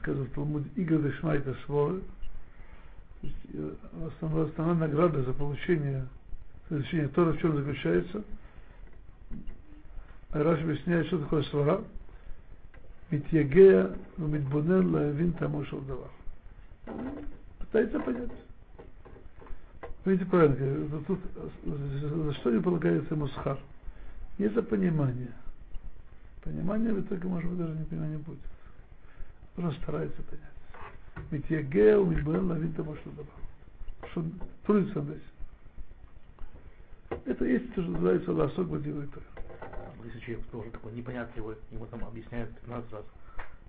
сказано 0.00 0.24
в 0.26 0.30
Талмуде, 0.30 0.68
Игорь 0.76 1.02
Дешмайта 1.02 1.54
Шворы, 1.64 2.00
э, 3.22 3.72
основная, 4.06 4.46
основная 4.46 4.88
награда 4.88 5.22
за 5.22 5.32
получение, 5.32 6.06
за 6.68 6.76
получение 6.76 7.08
Тора 7.08 7.32
в 7.32 7.40
чем 7.40 7.56
заключается. 7.56 8.24
Раш 10.30 10.60
объясняет, 10.60 11.06
что 11.06 11.18
такое 11.18 11.42
свара. 11.44 11.80
Митьягея, 13.10 13.90
митбунен, 14.16 14.94
лавин, 14.94 15.32
таму 15.32 15.64
шалдава. 15.64 16.08
Пытается 17.58 17.98
понять. 17.98 18.30
Видите 20.04 20.24
правильно, 20.30 21.00
тут 21.06 21.18
за 21.64 22.34
что 22.34 22.50
не 22.50 22.62
полагается 22.62 23.14
ему 23.14 23.26
схар? 23.28 23.58
Не 24.38 24.48
за 24.48 24.62
понимание. 24.62 25.32
Понимание 26.42 26.92
в 26.94 27.00
итоге, 27.00 27.28
может 27.28 27.50
быть, 27.50 27.58
даже 27.58 27.74
не 27.74 27.84
понимание 27.84 28.18
будет. 28.18 28.38
Просто 29.56 29.80
старается 29.82 30.22
понять. 30.22 30.44
Ведь 31.30 31.50
я 31.50 31.62
гео, 31.62 32.04
мидбуэн, 32.04 32.50
лавин 32.50 32.72
тому, 32.72 32.94
что 32.96 33.10
добавил. 33.10 33.30
Что 34.10 34.24
трудится 34.66 35.02
над 35.02 35.16
этим. 35.16 35.30
Это 37.26 37.44
есть 37.44 37.74
то, 37.74 37.82
что 37.82 37.90
называется 37.90 38.32
ласок 38.32 38.68
бадивый 38.68 39.08
Если 40.04 40.20
человек 40.20 40.46
тоже 40.46 40.70
такой 40.70 40.92
непонятливый, 40.92 41.56
ему 41.70 41.86
там 41.86 42.04
объясняют 42.04 42.56
15 42.60 42.92
раз, 42.92 43.04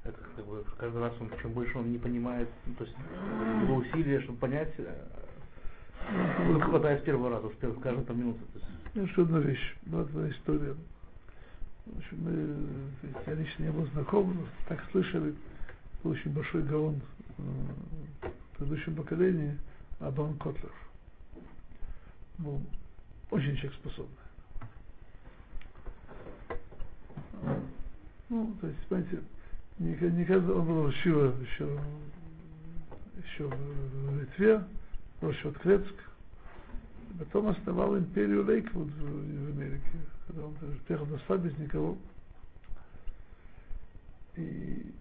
это 0.04 0.18
как 0.36 0.46
бы 0.46 0.64
каждый 0.78 1.02
раз 1.02 1.14
он, 1.20 1.30
чем 1.42 1.52
больше 1.52 1.78
он 1.78 1.92
не 1.92 1.98
понимает, 1.98 2.50
ну, 2.66 2.74
то 2.76 2.84
есть 2.84 2.96
его 3.64 3.76
усилия, 3.76 4.22
чтобы 4.22 4.40
понять, 4.40 4.74
ну, 6.48 6.60
хватает 6.62 7.02
с 7.02 7.04
первого 7.04 7.30
раза, 7.30 7.50
с 7.50 7.82
каждой 7.82 8.06
там 8.06 8.20
минуты. 8.20 8.40
Еще 8.94 9.22
одна 9.22 9.40
вещь, 9.40 9.76
была 9.86 10.04
твоя 10.06 10.30
история. 10.32 10.76
В 11.86 11.98
общем, 11.98 12.18
мы, 12.22 13.12
я 13.28 13.34
лично 13.34 13.64
не 13.64 13.72
был 13.72 13.86
знаком, 13.88 14.36
но 14.36 14.42
так 14.68 14.84
слышали, 14.92 15.34
был 16.04 16.12
очень 16.12 16.32
большой 16.32 16.64
гаон 16.64 17.02
э, 17.38 17.42
в 18.22 18.58
предыдущем 18.58 18.96
поколении, 18.96 19.58
Абан 20.00 20.38
Котлер. 20.38 20.72
Был 22.38 22.62
очень 23.30 23.56
человек 23.56 23.74
способный. 23.76 24.16
Ну, 28.30 28.56
то 28.62 28.68
есть, 28.68 28.80
понимаете, 28.88 29.22
никогда 29.80 30.54
он 30.54 30.66
был 30.66 30.92
Шива 30.92 31.34
еще, 31.42 31.80
еще 33.24 33.48
в 33.48 34.20
Литве, 34.20 34.64
Рошват 35.22 35.58
Клецк, 35.60 35.94
потом 37.20 37.50
основал 37.50 37.98
империю 37.98 38.46
Лейквуд 38.46 38.88
в, 38.88 39.02
в 39.02 39.52
Америке 39.52 39.92
когда 40.32 40.46
он 40.46 40.56
приехал 40.86 41.06
на 41.08 41.20
слаб 41.20 41.42
без 41.42 41.58
никого. 41.58 41.98
И 44.38 44.94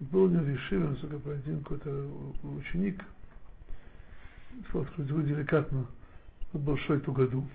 был 0.00 0.24
у 0.24 0.28
него 0.28 0.44
решил, 0.44 0.88
насколько 0.88 1.18
по 1.18 1.32
один 1.32 1.62
какой-то 1.62 1.90
ученик, 2.42 3.04
сказал, 4.68 4.86
деликатно, 4.96 5.86
большой 6.52 7.00
тугоду. 7.00 7.46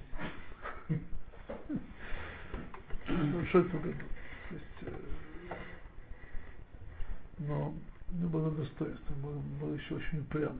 большой 3.07 3.63
тугоду. 3.69 3.97
То 4.49 4.55
есть, 4.55 4.65
э, 4.81 4.91
но 7.39 7.73
не 8.11 8.25
было 8.25 8.51
достоинства, 8.51 9.13
был, 9.15 9.39
был 9.59 9.73
еще 9.75 9.95
очень 9.95 10.19
упрям. 10.19 10.59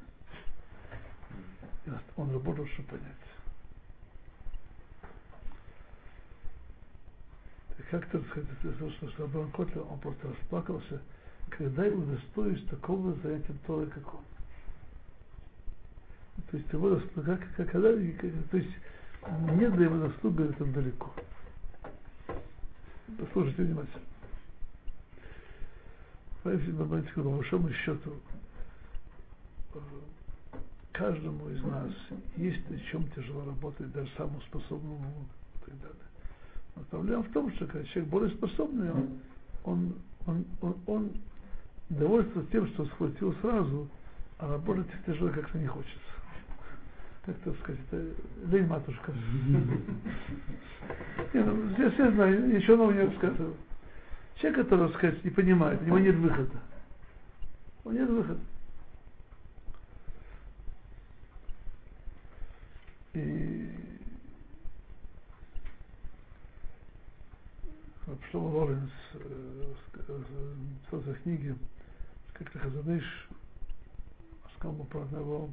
Он 2.15 2.31
работал, 2.31 2.65
чтобы 2.67 2.89
понять. 2.89 3.03
Как-то, 7.91 8.23
что, 8.23 9.09
что 9.09 9.23
Абрам 9.25 9.51
Котлер, 9.51 9.83
он 9.83 9.99
просто 9.99 10.29
расплакался, 10.29 11.01
когда 11.49 11.85
его 11.85 12.01
удостоились 12.01 12.63
такого 12.67 13.13
занятия 13.21 13.53
Торы, 13.65 13.87
как 13.87 14.13
он. 14.13 14.21
То 16.49 16.57
есть 16.57 16.71
его 16.73 16.89
заслуга, 16.89 17.37
как, 17.37 17.55
как, 17.55 17.71
как, 17.71 17.81
то 17.81 18.57
есть 18.57 18.75
нет 19.55 19.75
до 19.75 19.83
его 19.83 20.07
заслуги 20.07 20.51
там 20.57 20.73
далеко. 20.73 21.13
Послушайте 23.17 23.63
внимательно. 23.63 24.01
Понимаете, 26.43 27.11
по 27.13 27.21
большому 27.23 27.71
счету, 27.71 28.13
э, 29.75 29.79
каждому 30.91 31.49
из 31.49 31.63
нас 31.63 31.91
есть 32.35 32.69
на 32.69 32.79
чем 32.79 33.07
тяжело 33.11 33.45
работать, 33.45 33.91
даже 33.93 34.09
самому 34.17 34.41
способному 34.41 35.05
и 35.55 35.69
так 35.69 35.79
далее. 35.79 35.97
Но 36.75 36.83
проблема 36.89 37.23
в 37.23 37.31
том, 37.31 37.51
что 37.53 37.65
когда 37.65 37.87
человек 37.87 38.09
более 38.09 38.35
способный, 38.35 38.91
он, 38.91 39.19
он, 39.63 39.95
он, 40.25 40.45
он, 40.61 40.75
он 40.87 41.11
довольствуется 41.89 42.51
тем, 42.51 42.67
что 42.67 42.85
схватил 42.85 43.33
сразу, 43.41 43.89
а 44.39 44.47
работать 44.47 44.87
тяжело 45.05 45.29
как-то 45.29 45.57
не 45.57 45.67
хочется. 45.67 45.99
Как 47.25 47.37
то 47.39 47.53
сказать, 47.53 47.79
это 47.89 48.05
лень 48.51 48.67
матушка. 48.67 49.13
Ну, 51.33 51.69
здесь 51.69 51.93
я 51.97 52.11
знаю, 52.11 52.53
еще 52.53 52.75
нового 52.75 52.91
не 52.91 53.05
рассказывал. 53.05 53.55
Человек, 54.35 54.63
который, 54.63 54.93
сказать, 54.93 55.23
не 55.23 55.29
понимает, 55.29 55.81
у 55.81 55.85
него 55.85 55.99
нет 55.99 56.15
выхода. 56.15 56.59
У 57.85 57.91
него 57.91 58.01
нет 58.01 58.09
выхода. 58.09 58.41
И 63.13 63.69
Шлома 68.33 68.47
Лоренс 68.47 68.91
в 70.07 71.01
своей 71.01 71.17
книге 71.19 71.55
как-то 72.33 72.59
Хазаныш 72.59 73.27
сказал 74.57 74.75
про 74.85 75.01
одного 75.01 75.49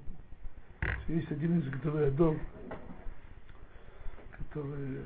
есть 1.09 1.30
один 1.30 1.59
из 1.59 1.69
Гдалеадов, 1.69 2.37
который 4.33 5.02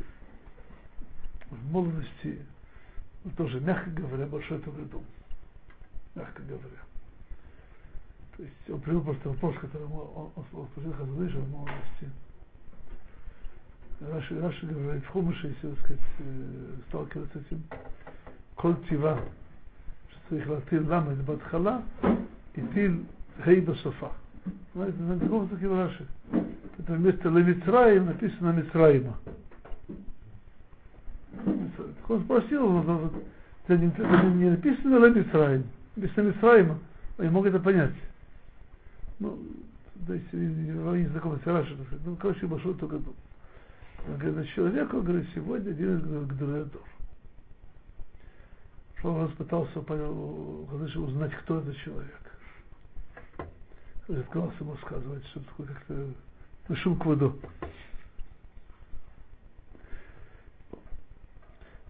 в 1.51 1.73
молодости, 1.73 2.45
ну, 3.25 3.31
тоже, 3.37 3.61
мягко 3.61 3.91
говоря, 3.91 4.27
большой 4.27 4.61
Тугадум. 4.61 5.05
Мягко 6.15 6.43
говоря. 6.43 6.83
То 8.37 8.43
есть 8.43 8.71
он 8.71 8.81
привел 8.81 9.03
просто 9.03 9.29
вопрос, 9.29 9.57
который 9.61 9.87
он, 9.87 10.33
он, 10.37 10.45
он 10.53 10.67
спросил 10.69 10.93
Хазаныша 10.93 11.39
в 11.39 11.51
молодости. 11.51 12.11
Раши, 14.01 14.41
Раши 14.41 14.67
говорит, 14.67 15.05
в 15.05 15.09
Хумыше, 15.09 15.49
если, 15.49 15.71
так 15.71 15.79
сказать, 15.85 16.03
э, 16.19 16.77
сталкиваться 16.89 17.39
с 17.39 17.47
этим, 17.47 17.65
что 20.27 20.37
их 20.37 20.47
латил 20.49 20.89
ламет 20.89 21.19
батхала, 21.25 21.83
и 22.55 22.63
тил 22.73 23.05
гей 23.45 23.61
басофа. 23.61 24.11
Знаете, 24.75 24.99
на 25.01 25.17
другом 25.17 25.45
языке 25.45 25.69
в 25.69 25.77
Раши. 25.77 26.07
Это 26.79 26.95
вместо 26.95 27.29
Левицраим 27.29 28.07
написано 28.07 28.53
Мицраима. 28.53 29.17
Он 32.09 32.25
спросил, 32.25 32.69
но 32.69 33.11
это 33.67 33.77
не, 33.77 33.89
это 33.89 34.27
не 34.27 34.51
написано 34.51 34.97
Левицраим, 35.07 35.65
написано 35.97 36.29
Мицраима. 36.29 36.79
Он 37.19 37.25
не 37.25 37.31
мог 37.31 37.47
это 37.47 37.61
понять. 37.61 37.95
Ну, 39.19 39.39
то 40.07 40.15
есть, 40.15 40.33
не 40.33 41.07
знакомы 41.09 41.39
с 41.45 41.47
Раши, 41.47 41.77
ну, 42.05 42.17
короче, 42.17 42.47
большой 42.47 42.75
только 42.75 42.99
дом. 42.99 43.15
Он 44.09 44.17
говорит, 44.19 45.27
сегодня 45.35 45.71
один 45.71 45.99
из 45.99 46.03
Он 49.05 49.31
пытался 49.33 49.81
узнать, 49.81 51.33
кто 51.43 51.61
этот 51.61 51.77
человек. 51.77 52.21
Отказался 54.09 54.57
ему 54.61 54.77
сказывать, 54.79 55.27
что 55.27 55.41
такое 55.41 55.67
как-то 55.67 56.75
шум 56.77 56.99
к 56.99 57.05
воду. 57.05 57.39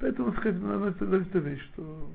Поэтому, 0.00 0.32
сказать, 0.32 0.60
надо 0.60 0.88
это, 0.88 1.04
это 1.04 1.38
вещь, 1.38 1.62
что 1.72 2.10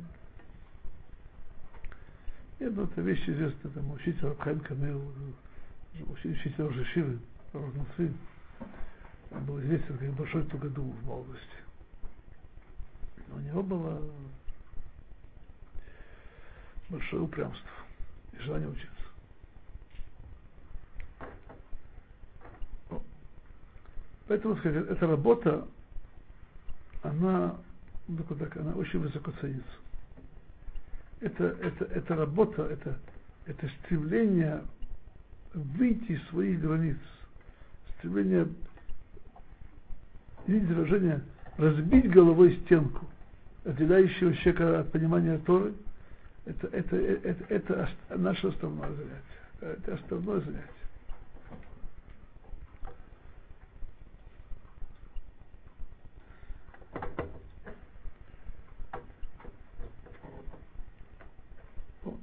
нет, 2.59 2.75
ну, 2.75 2.83
это 2.83 3.01
вещь 3.01 3.23
известная, 3.27 3.71
там, 3.71 3.89
учитель 3.91 4.25
Рабхайм 4.25 4.59
Камил, 4.59 5.01
учитель 6.07 6.63
уже 6.63 6.83
Шивы, 6.85 7.19
Равнацин, 7.53 8.17
он 9.31 9.45
был 9.45 9.61
известен 9.61 9.97
как 9.97 10.11
большой 10.11 10.43
тугоду 10.43 10.81
в 10.81 11.05
молодости. 11.05 11.45
У 13.31 13.39
него 13.39 13.63
было 13.63 14.01
большое 16.89 17.23
упрямство 17.23 17.69
и 18.33 18.41
желание 18.43 18.69
учиться. 18.69 18.89
Поэтому, 24.27 24.55
сказать, 24.57 24.85
эта 24.89 25.07
работа, 25.07 25.67
она, 27.01 27.55
ну, 28.07 28.23
так, 28.23 28.57
она 28.57 28.73
очень 28.73 28.99
высоко 28.99 29.31
ценится. 29.41 29.65
Это, 31.19 31.45
это, 31.45 31.85
эта 31.85 32.15
работа, 32.15 32.63
это, 32.63 32.97
это 33.45 33.69
стремление 33.83 34.61
выйти 35.53 36.11
из 36.11 36.27
своих 36.27 36.61
границ, 36.61 36.97
стремление 37.97 38.47
видите 40.45 40.73
выражение 40.73 41.21
разбить 41.57 42.09
головой 42.09 42.59
стенку, 42.65 43.05
отделяющего 43.65 44.33
человека 44.35 44.81
от 44.81 44.91
понимания 44.91 45.37
Торы, 45.39 45.73
это, 46.49 46.67
это, 46.67 46.95
это, 46.95 47.45
это, 47.49 47.89
наше 48.17 48.47
основное 48.47 48.89
занятие. 48.89 49.21
Это 49.61 49.93
основное 49.93 50.39
занятие. 50.39 50.63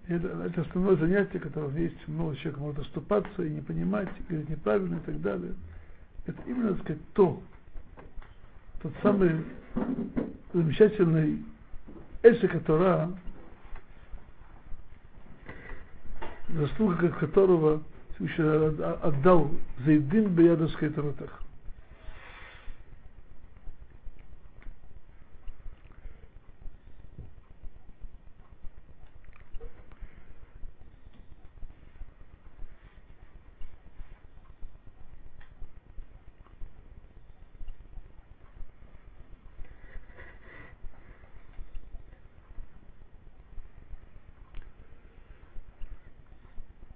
Это, 0.08 0.28
это 0.44 0.60
основное 0.62 0.96
занятие, 0.96 1.38
которое 1.38 1.76
есть 1.78 2.08
много 2.08 2.36
человек 2.36 2.60
может 2.60 2.78
оступаться 2.80 3.44
и 3.44 3.50
не 3.50 3.60
понимать, 3.60 4.08
и 4.18 4.22
говорить 4.28 4.48
неправильно 4.48 4.96
и 4.96 5.00
так 5.00 5.20
далее. 5.20 5.54
Это 6.26 6.42
именно, 6.46 6.74
так 6.74 6.82
сказать, 6.82 7.02
то, 7.12 7.42
тот 8.82 8.92
самый 9.02 9.44
замечательный 10.52 11.44
Эсэ 12.22 12.48
Тора, 12.60 13.10
заслуга 16.49 17.09
которого 17.09 17.81
отдал 19.01 19.51
Зайдин 19.85 20.27
Беядовской 20.29 20.89
Торотах. 20.89 21.41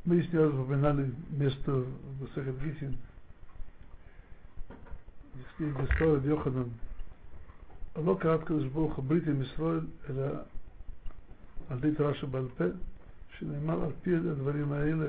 Мы 0.09 0.21
здесь 0.21 0.33
раз 0.33 0.53
упоминали 0.53 1.11
место 1.29 1.71
в 1.71 2.27
Сахат 2.35 2.55
Гитин, 2.61 2.95
где 5.57 5.85
строит 5.95 6.23
Йоханан. 6.25 6.69
לא 7.95 8.17
קראת 8.19 8.43
קדוש 8.43 8.67
ברוך 8.67 8.95
הוא 8.95 9.05
ברית 9.05 9.27
עם 9.27 9.41
ישראל, 9.41 9.79
אלא 10.09 10.25
על 11.69 11.79
די 11.79 11.91
תורה 11.95 12.13
שבעל 12.13 12.47
פה, 12.57 12.63
שנאמר 13.37 13.83
על 13.83 13.91
פי 14.01 14.15
הדברים 14.15 14.71
האלה 14.71 15.07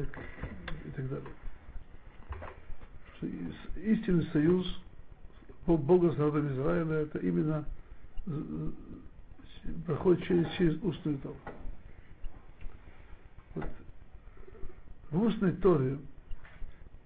и 0.87 0.91
так 0.91 1.09
далее. 1.09 1.33
Истинный 3.77 4.27
союз 4.33 4.67
Бога 5.67 6.13
с 6.13 6.17
народом 6.17 6.53
Израиля, 6.53 6.95
это 7.07 7.19
именно 7.19 7.65
проходит 9.87 10.23
через, 10.25 10.49
через 10.53 10.83
устную 10.83 11.19
Тору. 11.19 11.37
Вот 13.55 13.65
в 15.12 15.22
устной 15.22 15.52
Торе 15.52 15.98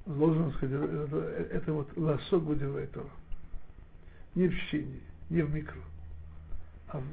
должен 0.05 0.53
сказать, 0.53 0.79
это, 0.79 1.17
это 1.51 1.73
вот 1.73 1.97
лосок 1.97 2.43
выдевает 2.43 2.91
Тора. 2.91 3.09
Не 4.35 4.47
в 4.47 4.57
чтении, 4.57 5.01
не 5.29 5.41
в 5.41 5.53
микро. 5.53 5.81
А 6.89 6.99
в, 6.99 7.03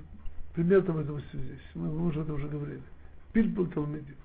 пример 0.55 0.83
того, 0.83 1.01
это 1.01 1.19
здесь. 1.33 1.61
Мы, 1.75 1.91
мы 1.91 2.07
уже 2.09 2.21
это 2.21 2.35
уже 2.35 2.47
говорили. 2.47 2.83
Бильбул 3.33 3.67
Талмидим. 3.69 4.17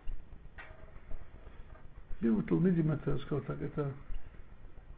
Бильбул 2.19 2.43
Талмидим, 2.43 2.91
это, 2.91 3.17
сказал 3.19 3.43
так, 3.45 3.61
это 3.61 3.91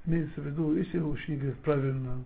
имеется 0.05 0.41
в 0.41 0.47
виду, 0.47 0.75
если 0.75 0.99
ученик 0.99 1.41
говорит 1.41 1.59
правильно, 1.59 2.23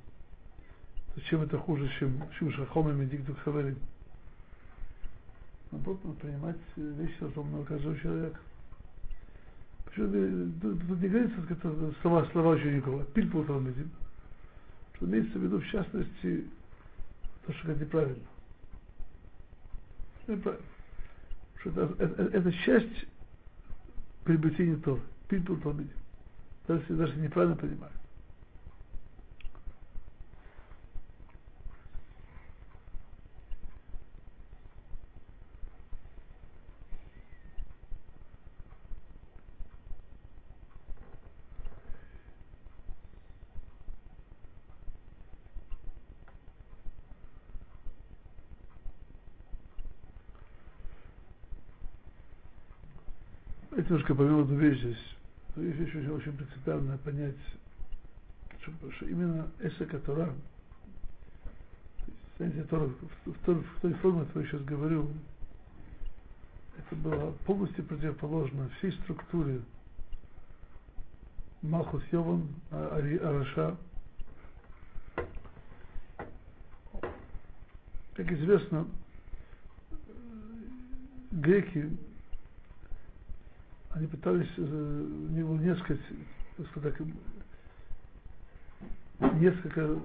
то 1.13 1.21
чем 1.21 1.41
это 1.41 1.57
хуже, 1.57 1.91
чем 1.99 2.23
Шушахомим 2.39 3.01
и 3.01 3.05
Диктук 3.07 3.37
Хаверим? 3.39 3.77
Наоборот, 5.71 5.99
принимать 6.21 6.55
вещи 6.77 7.17
разумного 7.19 7.65
каждого 7.65 7.97
человека. 7.99 8.39
Тут, 9.95 10.11
не 10.11 11.07
говорится, 11.07 11.93
слова, 12.01 12.25
слова 12.31 12.55
еще 12.55 12.75
никого. 12.75 13.03
Пильпул 13.13 13.43
Талмидим. 13.43 13.91
Что 14.95 15.05
имеется 15.05 15.37
в 15.37 15.43
виду, 15.43 15.59
в 15.59 15.67
частности, 15.67 16.47
то, 17.45 17.53
что 17.53 17.71
это 17.71 17.81
неправильно. 17.81 18.23
Неправильно. 20.27 20.65
Что 21.59 21.69
это, 21.69 22.03
это, 22.03 22.23
это 22.23 22.51
часть 22.51 23.07
приобретения 24.23 24.77
Торы. 24.77 25.01
Пильпул 25.29 25.57
Талмидим. 25.57 25.97
Даже 26.67 26.81
если 26.81 26.95
даже 26.95 27.15
неправильно 27.17 27.55
понимаю. 27.55 27.93
Это 53.83 53.91
немножко 53.91 54.15
помимо 54.15 54.43
одну 54.43 54.55
вещь 54.55 54.79
здесь. 54.79 55.15
Есть 55.57 55.93
еще 55.93 56.09
очень 56.09 56.31
принципиальное 56.31 56.97
понять, 56.99 57.35
что, 58.61 58.71
что 58.93 59.05
именно 59.07 59.51
эса 59.59 59.85
Тора, 59.99 60.33
знаете, 62.37 62.63
Тора, 62.63 62.89
в, 63.25 63.45
той, 63.45 63.55
в 63.55 63.81
той 63.81 63.93
форме, 63.95 64.21
которую 64.21 64.45
я 64.45 64.51
сейчас 64.51 64.65
говорю, 64.65 65.11
это 66.77 66.95
было 66.95 67.31
полностью 67.45 67.83
противоположно 67.83 68.69
всей 68.77 68.93
структуре 68.93 69.59
Малхус 71.61 72.03
Йован, 72.13 72.47
Араша. 72.71 73.75
Как 78.15 78.31
известно, 78.31 78.87
греки 81.31 81.91
они 83.93 84.07
пытались, 84.07 84.49
э, 84.57 84.61
у 84.61 85.29
них 85.29 85.45
было 85.45 85.57
несколько, 85.57 86.03
так 86.81 86.99
несколько 89.35 89.99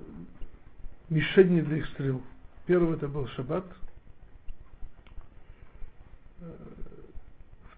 мишеней 1.08 1.62
для 1.62 1.78
их 1.78 1.86
стрел. 1.88 2.22
Первый 2.66 2.96
это 2.96 3.08
был 3.08 3.26
шаббат, 3.28 3.64
э, 6.40 6.54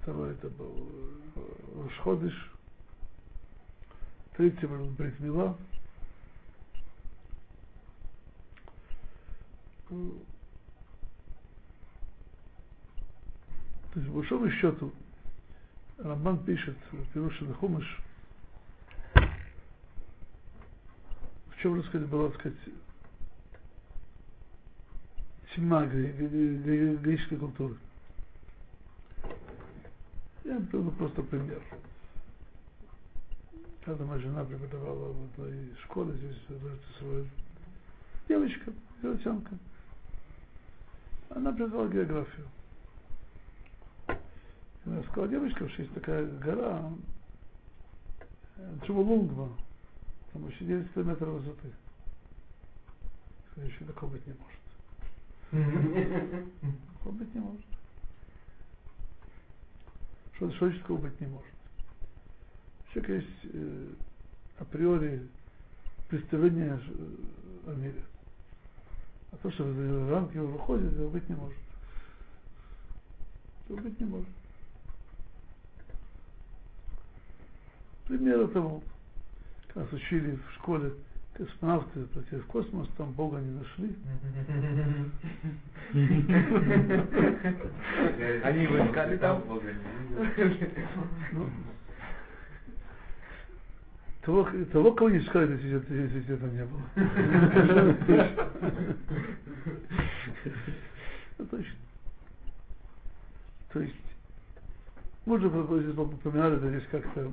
второй 0.00 0.32
это 0.32 0.48
был 0.50 0.74
э, 1.36 1.82
Рошходыш, 1.84 2.50
третий 4.36 4.66
был 4.66 4.86
Бритмила, 4.86 5.56
то 9.88 9.94
есть, 13.94 14.06
по 14.08 14.14
большому 14.14 14.50
счету, 14.50 14.92
Рамбан 16.02 16.38
пишет 16.44 16.76
в 16.92 17.12
Пируше 17.12 17.52
Хумыш, 17.54 18.00
в 19.14 19.20
чем, 21.60 21.76
так 21.76 21.86
сказать, 21.90 22.08
была, 22.08 22.30
так 22.30 22.40
сказать, 22.40 22.58
тьма 25.54 25.84
греческой 25.84 27.36
культуры. 27.36 27.76
Я 30.44 30.58
приведу 30.60 30.90
просто 30.92 31.22
пример. 31.22 31.62
Когда 33.84 34.04
моя 34.06 34.20
жена 34.20 34.44
преподавала 34.44 35.12
в 35.12 35.24
одной 35.24 35.74
школе 35.84 36.14
здесь, 36.14 36.38
в 36.48 36.98
свою 36.98 37.26
девочка, 38.26 38.72
девчонка, 39.02 39.58
она 41.28 41.52
преподавала 41.52 41.88
географию. 41.88 42.46
Я 44.86 45.02
сказал 45.04 45.28
девочка, 45.28 45.68
что 45.68 45.82
есть 45.82 45.94
такая 45.94 46.26
гора, 46.38 46.90
Джумалунгма, 48.84 49.56
там 50.32 50.48
еще 50.48 50.64
9 50.64 50.92
километров 50.92 51.40
высоты. 51.40 51.68
Еще 53.56 53.84
такого 53.84 54.10
быть 54.10 54.26
не 54.26 54.34
может. 54.34 54.60
Такого 56.94 57.12
быть 57.12 57.34
не 57.34 57.40
может. 57.40 57.64
Что, 60.34 60.50
что 60.52 60.66
еще 60.68 60.78
такого 60.78 60.98
быть 60.98 61.20
не 61.20 61.26
может? 61.26 61.52
Человек 62.92 63.22
есть 63.22 63.54
э, 63.54 63.86
априори 64.58 65.28
представление 66.08 66.80
о 67.66 67.74
мире. 67.74 68.02
А 69.32 69.36
то, 69.36 69.50
что 69.50 69.64
в 69.64 70.10
рамки 70.10 70.36
его 70.36 70.46
выходит, 70.46 70.92
этого 70.92 71.10
быть 71.10 71.28
не 71.28 71.34
может. 71.34 71.58
Этого 73.66 73.80
быть 73.80 74.00
не 74.00 74.06
может. 74.06 74.39
Примеры 78.10 78.48
того, 78.48 78.82
как 79.68 79.76
нас 79.76 79.92
учили 79.92 80.34
в 80.34 80.54
школе 80.54 80.92
космонавты 81.34 82.06
полетели 82.06 82.40
в 82.40 82.46
космос, 82.46 82.88
там 82.98 83.12
Бога 83.12 83.38
не 83.38 83.52
нашли. 83.52 83.94
Они 88.42 88.62
его 88.64 88.84
искали 88.84 89.16
там? 89.16 89.44
Ну, 91.30 91.48
того, 94.22 94.48
того, 94.72 94.92
кого 94.92 95.10
не 95.10 95.18
искали, 95.18 95.52
если, 95.52 96.34
этого 96.34 96.50
не 96.50 96.64
было. 96.64 96.82
Ну, 101.38 101.46
точно. 101.46 101.76
То 103.72 103.80
есть, 103.80 103.94
можно 105.26 105.48
здесь 105.48 105.96
упоминали, 105.96 106.58
здесь 106.70 106.88
как-то 106.90 107.32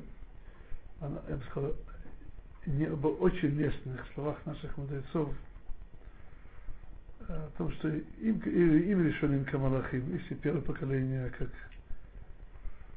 она, 1.00 1.22
я 1.30 1.36
бы 1.36 1.44
сказал, 1.46 1.74
не, 2.66 2.86
об 2.86 3.06
очень 3.06 3.50
лестных 3.50 4.06
словах 4.14 4.46
наших 4.46 4.76
мудрецов, 4.78 5.34
о 7.28 7.50
том, 7.58 7.72
что 7.74 7.90
им, 7.90 8.40
им 8.40 9.08
решенным 9.08 9.46
Камалахим, 9.46 10.16
если 10.16 10.36
первое 10.36 10.62
поколение 10.62 11.30
как 11.38 11.50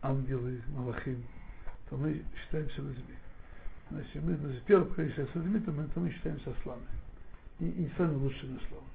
ангелы 0.03 0.61
Малахим, 0.69 1.23
то 1.89 1.97
мы 1.97 2.23
считаемся 2.41 2.81
людьми. 2.81 3.17
Если 3.91 4.21
мы 4.21 4.37
значит, 4.37 4.63
первое 4.65 4.87
поколение 4.87 5.17
считаемся 5.17 5.39
людьми, 5.39 5.61
то 5.61 5.73
мы, 5.73 5.85
то 5.89 6.01
мы 6.01 6.11
считаемся 6.11 6.55
славами. 6.63 6.87
И, 7.59 7.69
и 7.69 7.91
самыми 7.97 8.17
лучшими 8.17 8.59
славами. 8.69 8.89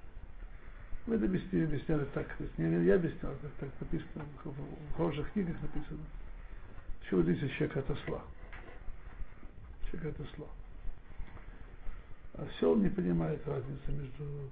Мы 1.06 1.16
это 1.16 1.26
объясняли, 1.26 1.66
объясняли 1.66 2.06
так, 2.14 2.28
то 2.36 2.44
есть 2.44 2.58
не 2.58 2.86
я 2.86 2.96
объяснял, 2.96 3.32
так, 3.42 3.52
так 3.60 3.70
написано, 3.80 4.26
в, 4.44 4.50
в 4.50 4.98
хороших 4.98 5.32
книгах 5.34 5.56
написано. 5.62 6.00
Чего 7.08 7.22
здесь 7.22 7.52
человек 7.52 7.78
от 7.78 7.90
осла? 7.92 8.24
Человек 9.96 10.20
это 10.20 10.24
зло. 10.36 10.48
А 12.36 12.46
все 12.56 12.72
он 12.72 12.84
не 12.84 12.90
понимает 12.90 13.42
разницы 13.48 13.92
между 13.92 14.50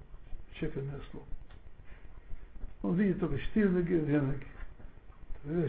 человеком 0.54 0.84
и 0.84 1.00
ослом. 1.00 1.24
Он 2.82 2.96
видит 2.96 3.20
только 3.20 3.40
четыре 3.40 3.70
ноги, 3.70 4.00
две 4.00 4.22
ноги. 4.22 4.48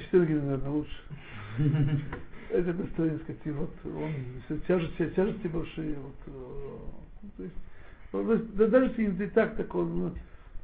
Четыре 0.05 0.21
ноги, 0.21 0.33
наверное, 0.33 0.71
лучше. 0.71 1.03
Это 2.51 2.73
настроение, 2.73 3.19
сказать, 3.21 3.41
и 3.45 3.51
вот 3.51 3.75
он 3.85 4.61
тяжести, 4.69 5.11
тяжести 5.11 5.47
большие, 5.49 5.97
вот, 5.97 6.15
э, 6.27 7.49
то 8.13 8.33
есть, 8.33 8.55
да, 8.55 8.67
даже 8.69 8.87
если 8.87 9.07
не 9.07 9.27
так, 9.31 9.57
так 9.57 9.75
он, 9.75 9.99
ну, 9.99 10.15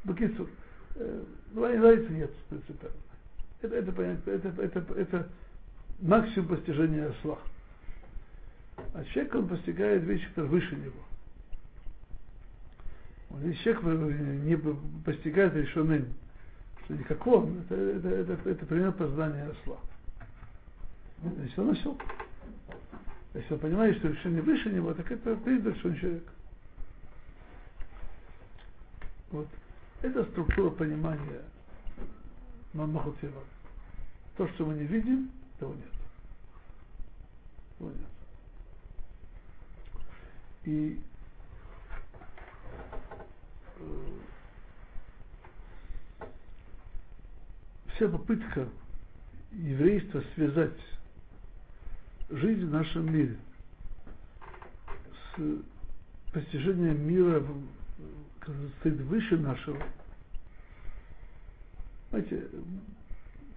Бакису, 0.05 0.49
э, 0.97 1.25
разницы 1.57 2.13
нет 2.13 2.31
принципиально. 2.49 2.97
Это, 3.63 3.75
это, 3.75 3.93
понятно, 3.93 4.31
это, 4.31 4.49
это, 4.63 4.95
это 4.95 5.29
максимум 6.01 6.49
постижения 6.49 7.09
осла. 7.09 7.39
А 8.95 9.05
человек, 9.05 9.35
он 9.35 9.49
постигает 9.49 10.03
вещи, 10.03 10.27
которые 10.29 10.51
выше 10.51 10.75
него. 10.77 11.01
Вот 13.31 13.43
если 13.43 13.63
человек 13.63 14.43
не 14.45 14.57
постигает 15.05 15.55
решенным, 15.55 16.09
что 16.85 16.95
не 16.95 17.05
как 17.05 17.25
он, 17.27 17.61
это, 17.61 17.75
это, 17.75 18.09
это, 18.09 18.51
это 18.51 18.67
пример 18.67 18.93
познания 18.93 19.45
осла. 19.45 19.79
Если 21.23 21.61
он 21.61 21.71
осел. 21.71 21.99
Если 23.35 23.55
он 23.55 23.61
понимает, 23.61 23.97
что 23.99 24.09
решение 24.09 24.43
выше 24.43 24.71
него, 24.71 24.93
так 24.95 25.11
это 25.11 25.37
признак, 25.37 25.77
что 25.77 25.89
он 25.89 25.97
человек. 25.97 26.25
Вот. 29.31 29.47
Это 30.03 30.25
структура 30.25 30.71
понимания 30.71 31.43
Махутева. 32.73 33.43
То, 34.37 34.49
что 34.49 34.67
мы 34.67 34.75
не 34.75 34.85
видим, 34.85 35.31
того 35.59 35.75
нет. 35.75 35.93
Того 37.79 37.91
нет. 37.91 38.20
И 40.71 41.01
э, 43.81 43.85
вся 47.89 48.09
попытка 48.09 48.69
еврейства 49.51 50.23
связать 50.37 50.79
жизнь 52.29 52.67
в 52.67 52.71
нашем 52.71 53.13
мире, 53.13 53.37
с 55.35 55.41
постижением 56.33 57.05
мира, 57.05 57.45
который 58.39 58.71
стоит 58.79 59.01
выше 59.01 59.39
нашего. 59.39 59.83
Знаете, 62.11 62.47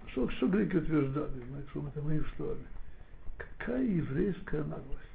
что, 0.08 0.28
что 0.30 0.48
греки 0.48 0.78
утверждали, 0.78 1.40
что 1.70 1.80
мы 1.80 1.90
там 1.92 2.10
им 2.10 2.24
что 2.34 2.58
Какая 3.36 3.84
еврейская 3.84 4.64
наглость. 4.64 5.13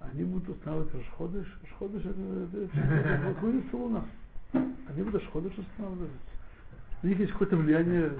Они 0.00 0.24
будут 0.24 0.48
устанавливать 0.48 0.94
Рашходыш. 0.94 1.46
Рашходыш 1.62 2.04
это, 2.04 2.20
это, 2.20 2.58
это, 2.64 3.38
это 3.38 3.76
луна. 3.76 4.04
Они 4.52 5.02
будут 5.02 5.22
Рашходыш 5.22 5.52
устанавливать. 5.56 6.10
У 7.02 7.06
них 7.06 7.18
есть 7.18 7.32
какое-то 7.32 7.56
влияние 7.56 8.12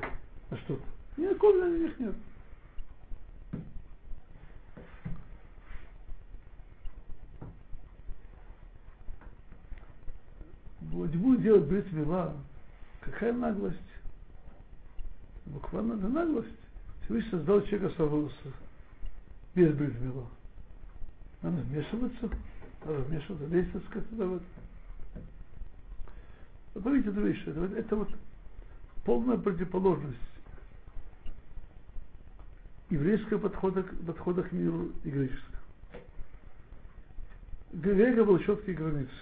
на 0.50 0.56
что-то. 0.58 0.82
Никакого 1.16 1.52
влияния 1.52 1.76
у 1.76 1.82
них 1.82 1.98
нет. 2.00 2.14
Вот 10.80 11.10
будет 11.10 11.42
делать 11.42 11.66
брит 11.66 11.90
мила, 11.92 12.34
какая 13.00 13.32
наглость. 13.32 13.78
Буквально 15.46 15.94
это 15.94 16.08
наглость. 16.08 16.48
Всевышний 17.04 17.30
создал 17.30 17.62
человека 17.62 17.94
без 19.54 19.74
брит 19.74 19.98
мила. 20.00 20.26
Надо 21.42 21.57
вмешиваться, 21.62 22.31
надо 22.85 22.98
вмешиваться, 23.03 23.46
лезть, 23.46 23.72
так 23.72 23.85
сказать, 23.87 24.09
туда 24.11 24.26
вот. 24.26 24.42
Вы 26.74 26.83
поймите 26.83 27.09
эту 27.11 27.20
вещь, 27.22 27.42
это, 27.46 27.64
это 27.76 27.96
вот 27.96 28.11
полная 29.05 29.38
противоположность 29.38 30.18
еврейского 32.90 33.38
подхода, 33.38 33.83
подхода 33.83 34.42
к 34.42 34.53
миру 34.53 34.90
и 35.05 35.11
греческого. 35.11 35.59
Грека 37.72 38.24
был 38.24 38.38
четкие 38.40 38.76
границы. 38.76 39.12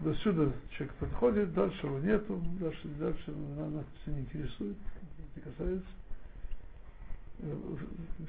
До 0.00 0.14
сюда 0.14 0.52
человек 0.70 0.94
подходит, 0.96 1.54
дальше 1.54 1.86
его 1.86 1.98
нету, 1.98 2.40
дальше, 2.60 2.86
дальше 3.00 3.32
нас 3.32 3.84
все 4.00 4.12
не 4.12 4.20
интересует, 4.20 4.76
не 5.34 5.42
касается. 5.42 5.97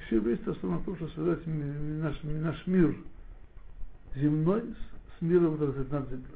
Все 0.06 0.16
еврейство 0.16 0.52
основано 0.52 0.78
на 0.78 0.84
том, 0.84 0.96
что 0.96 1.08
связать 1.08 1.46
наш, 1.46 2.22
наш 2.22 2.66
мир 2.66 2.96
земной 4.14 4.62
с 5.18 5.22
миром, 5.22 5.58
который 5.58 5.88
над 5.90 6.08
землей. 6.08 6.26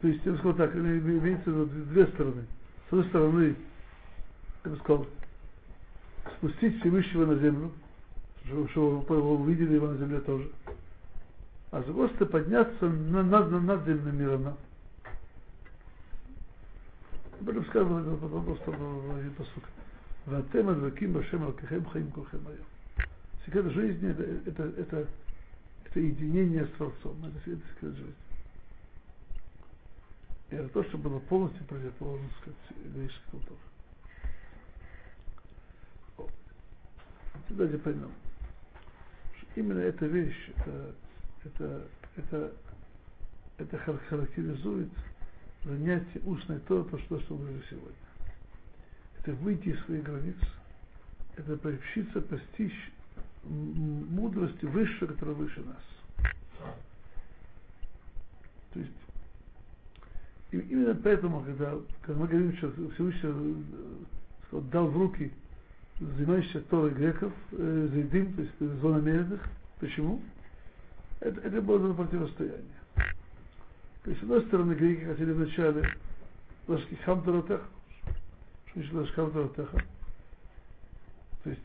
То 0.00 0.08
есть, 0.08 0.20
я 0.26 0.32
бы 0.32 0.38
сказал 0.38 0.56
так, 0.56 0.74
имеется 0.76 1.50
в 1.50 1.70
виду 1.70 1.84
две 1.86 2.06
стороны. 2.08 2.44
С 2.88 2.92
одной 2.92 3.08
стороны, 3.08 3.56
я 4.64 4.70
бы 4.70 4.76
сказал, 4.78 5.06
спустить 6.36 6.80
Всевышнего 6.80 7.26
на 7.26 7.38
землю, 7.38 7.72
чтобы 8.44 9.16
его 9.16 9.36
увидели 9.36 9.74
его 9.74 9.86
на 9.86 9.96
земле 9.96 10.20
тоже. 10.20 10.50
А 11.70 11.80
с 11.80 11.84
другой 11.86 12.08
стороны, 12.10 12.32
подняться 12.32 12.88
над, 12.88 13.26
над, 13.26 13.62
над 13.62 13.86
земным 13.86 14.18
миром. 14.18 14.56
Об 17.44 17.50
этом 17.50 17.66
сказано 17.66 18.16
просто 18.16 18.70
в 18.70 19.30
посук. 19.32 19.64
Ватем 20.24 20.66
адваким 20.70 21.12
башем 21.12 21.44
алкахем 21.44 21.84
хаим 21.84 22.10
кулхем 22.10 22.48
айом. 22.48 22.64
Секрет 23.44 23.66
жизни 23.66 24.08
это, 24.08 24.22
это, 24.50 24.62
это, 24.80 25.08
это 25.84 26.00
единение 26.00 26.64
с 26.64 26.70
Творцом. 26.70 27.22
Это 27.22 27.38
секрет 27.44 27.96
жизни. 27.96 28.14
И 30.52 30.54
это 30.54 30.70
то, 30.70 30.84
что 30.84 30.96
было 30.96 31.18
полностью 31.18 31.62
противоположно, 31.66 32.26
сказать, 32.40 32.94
греческой 32.94 33.30
культуре. 33.30 33.60
Давайте 37.50 37.76
поймем, 37.76 38.12
что 39.36 39.60
именно 39.60 39.80
эта 39.80 40.06
вещь, 40.06 40.50
это, 40.56 40.94
это, 41.44 41.88
это, 42.16 42.52
это 43.58 43.76
характеризует 44.08 44.88
занятие 45.64 46.20
устной 46.24 46.58
то, 46.60 46.82
то, 46.84 46.98
что, 46.98 47.34
мы 47.36 47.62
сегодня. 47.68 47.92
Это 49.18 49.32
выйти 49.36 49.68
из 49.70 49.84
своих 49.84 50.02
границ, 50.02 50.36
это 51.36 51.56
приобщиться, 51.56 52.20
постичь 52.20 52.92
мудрости 53.44 54.64
выше, 54.64 55.06
которая 55.06 55.34
выше 55.34 55.60
нас. 55.60 56.32
То 58.72 58.80
есть 58.80 58.92
именно 60.52 60.94
поэтому, 60.94 61.40
когда, 61.42 61.74
когда 62.02 62.20
мы 62.20 62.28
говорим, 62.28 62.56
что 62.56 62.70
Всевышний 62.94 63.64
э, 64.52 64.60
дал 64.70 64.88
в 64.88 64.96
руки 64.96 65.32
занимающихся 66.00 66.60
Торой 66.62 66.90
греков, 66.90 67.32
э, 67.52 67.88
Зайдим, 67.92 68.34
то 68.34 68.42
есть 68.42 68.80
злонамеренных, 68.80 69.42
почему? 69.80 70.20
Это, 71.20 71.40
это 71.40 71.62
было 71.62 71.78
за 71.86 71.94
противостояние. 71.94 72.62
То 74.04 74.10
есть, 74.10 74.20
с 74.20 74.22
одной 74.24 74.42
стороны, 74.46 74.74
греки 74.74 75.04
хотели 75.04 75.32
вначале 75.32 75.88
Лашкихам 76.68 77.22
Таратеха. 77.22 77.64
Что 78.66 78.74
значит 78.74 78.92
Лашкихам 78.92 79.30
Таратеха? 79.32 79.84
То 81.42 81.50
есть, 81.50 81.62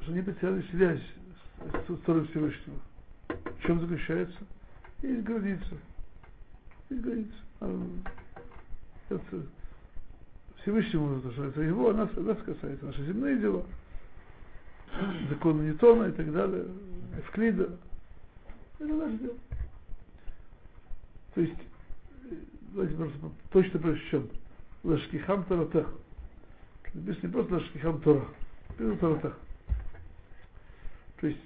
что 0.00 0.12
они 0.12 0.22
потеряли 0.22 0.62
связь 0.70 1.02
с, 1.58 1.92
с 1.92 1.98
Торой 2.04 2.26
Всевышнего. 2.28 2.78
В 3.28 3.66
чем 3.66 3.80
заключается? 3.80 4.38
Есть 5.02 5.24
граница. 5.24 5.76
Есть 6.90 7.02
граница. 7.02 7.34
А, 7.60 7.86
это 9.08 9.42
Всевышнему, 10.62 11.20
что 11.32 11.44
это 11.44 11.60
его, 11.60 11.90
а 11.90 11.94
нас, 11.94 12.08
нас 12.14 12.38
касается, 12.38 12.86
наши 12.86 13.04
земные 13.04 13.38
дела. 13.38 13.64
Законы 15.28 15.62
Ньютона 15.62 16.04
и 16.04 16.12
так 16.12 16.32
далее, 16.32 16.66
Эвклида. 17.18 17.76
Это 18.78 18.94
наше 18.94 19.18
дело. 19.18 19.34
То 21.34 21.40
есть, 21.40 21.58
давайте 22.72 22.94
просто 22.94 23.18
точно 23.50 23.78
прочтем. 23.80 24.28
Лашкихам 24.84 25.44
Таратех. 25.44 25.88
Написано 26.92 27.26
не 27.26 27.32
просто 27.32 27.54
Лашкихам 27.54 28.00
Тора. 28.02 28.26
Написано 28.70 28.96
Таратех. 28.96 29.38
То 31.20 31.26
есть, 31.26 31.40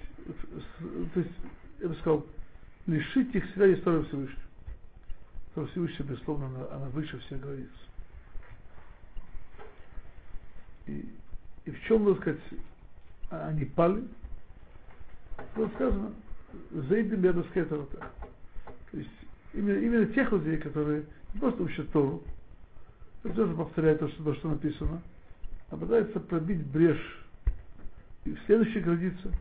то 1.13 1.19
есть, 1.19 1.31
я 1.79 1.87
бы 1.87 1.95
сказал, 1.95 2.25
лишить 2.85 3.33
их 3.33 3.45
связи 3.53 3.79
с 3.79 3.83
Торой 3.83 4.05
Всевышним. 4.05 4.43
Тора 5.55 5.67
Всевышний, 5.67 6.05
безусловно, 6.05 6.47
она, 6.47 6.75
она 6.75 6.89
выше 6.89 7.17
всех 7.19 7.39
границ. 7.39 7.69
И, 10.85 11.09
и 11.65 11.71
в 11.71 11.83
чем, 11.83 12.05
так 12.05 12.21
сказать, 12.21 12.61
они 13.29 13.65
пали? 13.65 14.03
Вот 15.55 15.71
сказано, 15.75 16.13
Зайдем 16.71 17.23
Ядовская 17.23 17.65
Тарата. 17.65 18.11
То 18.91 18.97
есть 18.97 19.09
именно, 19.53 19.77
именно 19.79 20.05
тех 20.07 20.31
людей, 20.31 20.57
которые 20.57 21.05
не 21.33 21.39
просто 21.39 21.63
учат 21.63 21.91
Тору, 21.91 22.23
это 23.23 23.33
тоже 23.33 23.53
повторяет 23.53 23.99
то, 23.99 24.07
что, 24.07 24.23
то, 24.23 24.33
что 24.35 24.49
написано, 24.49 25.01
а 25.69 25.77
пытаются 25.77 26.19
пробить 26.19 26.65
брешь 26.65 27.19
и 28.25 28.33
в 28.33 28.39
следующей 28.45 28.79
границе 28.79 29.31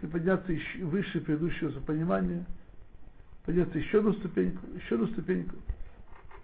приподняться 0.00 0.52
еще 0.52 0.84
выше 0.84 1.20
предыдущего 1.20 1.78
понимания, 1.80 2.44
подняться 3.44 3.78
еще 3.78 3.98
одну 3.98 4.12
ступеньку, 4.14 4.66
еще 4.76 4.94
одну 4.94 5.06
ступеньку, 5.08 5.56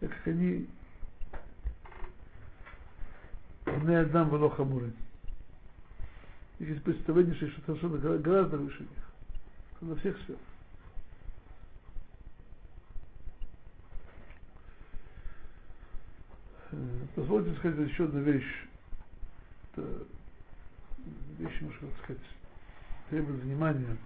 так 0.00 0.10
как 0.10 0.28
они 0.28 0.66
не 3.66 3.94
Адам 3.94 4.30
Велоха 4.30 4.64
Муры. 4.64 4.92
Их 6.58 6.68
есть 6.68 6.82
представление, 6.82 7.34
что 7.34 7.76
что-то 7.76 8.18
гораздо 8.18 8.56
выше 8.56 8.80
них. 8.80 8.90
На 9.80 9.94
всех 9.96 10.16
сферах. 10.20 10.40
Позвольте 17.14 17.54
сказать 17.56 17.88
еще 17.88 18.04
одну 18.04 18.20
вещь. 18.20 18.66
Это 19.72 19.86
вещь, 21.38 21.60
можно 21.60 21.88
сказать, 22.02 22.22
требует 23.10 23.40
внимания. 23.40 23.96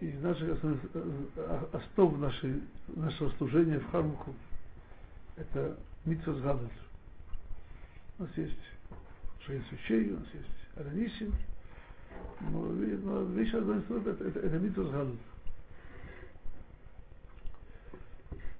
из 0.00 0.22
наших 0.22 0.58
основ 1.74 2.18
нашей, 2.18 2.62
нашего 2.88 3.28
служения 3.36 3.78
в 3.78 3.90
Хануку 3.90 4.34
это 5.36 5.76
Митсус 6.04 6.40
Гадаль. 6.40 6.68
У 8.18 8.22
нас 8.22 8.30
есть 8.36 8.56
Шейн 9.44 9.62
Сучей, 9.68 10.10
у 10.10 10.18
нас 10.18 10.26
есть 10.32 10.76
Аранисин, 10.76 11.34
но, 12.40 13.22
вещь 13.24 13.54
одна 13.54 13.78
это, 13.78 14.10
это, 14.10 14.40
это 14.40 14.58
Митсус 14.58 14.88
Гадаль. 14.90 15.16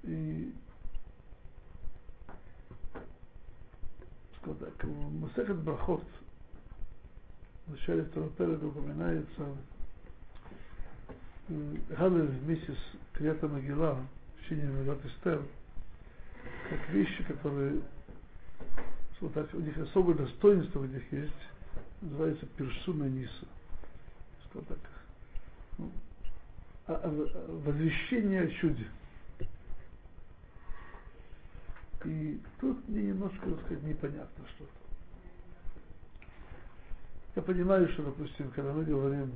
И 0.03 0.53
сказал 4.37 4.57
так, 4.57 4.83
Масехет 4.83 5.57
Брахот 5.57 6.03
в 7.67 7.71
начале 7.71 8.03
второго 8.03 8.31
переда 8.31 8.67
упоминается 8.67 9.45
Галиль 11.47 12.27
вместе 12.43 12.73
с 12.73 13.17
Криата 13.17 13.47
Могила 13.47 13.99
в 14.37 14.43
течение 14.43 14.67
Мегат 14.67 15.05
Эстер, 15.05 15.43
как 16.69 16.89
вещи, 16.89 17.23
которые 17.23 17.81
вот 19.21 19.33
так, 19.33 19.53
у 19.53 19.59
них 19.59 19.77
особое 19.77 20.15
достоинство 20.15 20.79
у 20.79 20.85
них 20.85 21.11
есть, 21.11 21.31
называется 22.01 22.45
персуна 22.57 23.05
Ниса. 23.05 23.47
Что 24.49 24.61
так? 24.61 24.79
Ну, 25.77 25.91
а, 26.87 26.93
а, 26.93 27.61
возвещение 27.65 28.41
о 28.43 28.47
чуде. 28.47 28.87
И 32.05 32.41
тут 32.59 32.87
мне 32.89 33.03
немножко, 33.03 33.51
так 33.51 33.59
сказать, 33.65 33.83
непонятно 33.83 34.45
что-то. 34.55 34.71
Я 37.35 37.41
понимаю, 37.43 37.87
что, 37.89 38.03
допустим, 38.03 38.51
когда 38.51 38.73
мы 38.73 38.83
говорим 38.83 39.31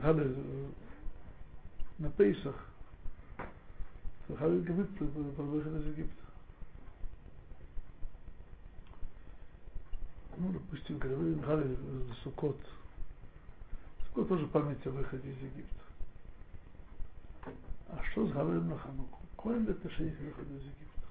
Галиль 0.00 0.36
на 1.98 2.10
Пейсах, 2.10 2.56
то 4.26 4.34
говорит 4.34 4.96
про 4.96 5.42
выход 5.42 5.80
из 5.80 5.86
Египта. 5.86 6.27
Ну, 10.40 10.52
допустим, 10.52 11.00
когда 11.00 11.16
мы 11.16 11.34
Галиль 11.34 11.76
Сукот, 12.22 12.56
Сукот 14.06 14.28
тоже 14.28 14.46
память 14.46 14.86
о 14.86 14.90
выходе 14.90 15.30
из 15.30 15.36
Египта. 15.38 15.82
А 17.88 18.04
что 18.04 18.24
с 18.26 18.32
Галиль 18.32 18.62
на 18.62 18.78
Хануку? 18.78 19.18
Какое 19.36 19.60
отношение 19.68 20.14
к 20.14 20.20
выходу 20.20 20.54
из 20.54 20.62
Египта? 20.62 21.08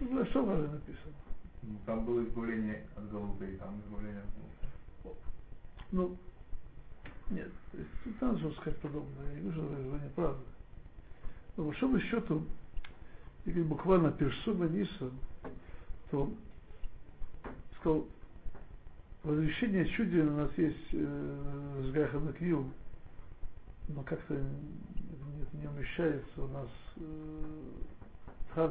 Ну, 0.00 0.24
что 0.26 0.42
в 0.42 0.46
Галиль 0.48 0.70
написано? 0.70 1.14
Ну, 1.62 1.78
Там 1.86 2.04
было 2.04 2.24
избавление 2.24 2.84
от 2.96 3.08
голубей, 3.10 3.56
там 3.58 3.80
избавление 3.80 4.22
от 4.22 4.28
голубей. 4.34 5.20
Ну, 5.92 6.16
нет, 7.30 7.52
то 7.70 7.78
есть 7.78 8.20
надо 8.20 8.50
сказать 8.54 8.80
подобное. 8.80 9.34
Я 9.34 9.40
вижу, 9.40 9.62
что 9.62 9.72
это 9.72 10.04
неправда. 10.04 10.42
Но 11.56 11.62
по 11.62 11.68
большому 11.68 12.00
счету, 12.00 12.44
если 13.46 13.62
буквально 13.62 14.10
персума 14.12 14.66
Ниса, 14.66 15.10
то 16.10 16.32
сказал, 17.78 18.06
возвещение 19.22 19.86
чуди 19.86 20.18
у 20.18 20.36
нас 20.36 20.50
есть 20.56 20.88
э, 20.92 21.82
с 21.84 21.90
Гахана 21.92 22.32
Кью, 22.32 22.70
но 23.88 24.02
как-то 24.02 24.34
не, 24.34 25.60
не 25.60 25.68
умещается 25.68 26.42
у 26.42 26.48
нас 26.48 26.68
э. 26.96 28.70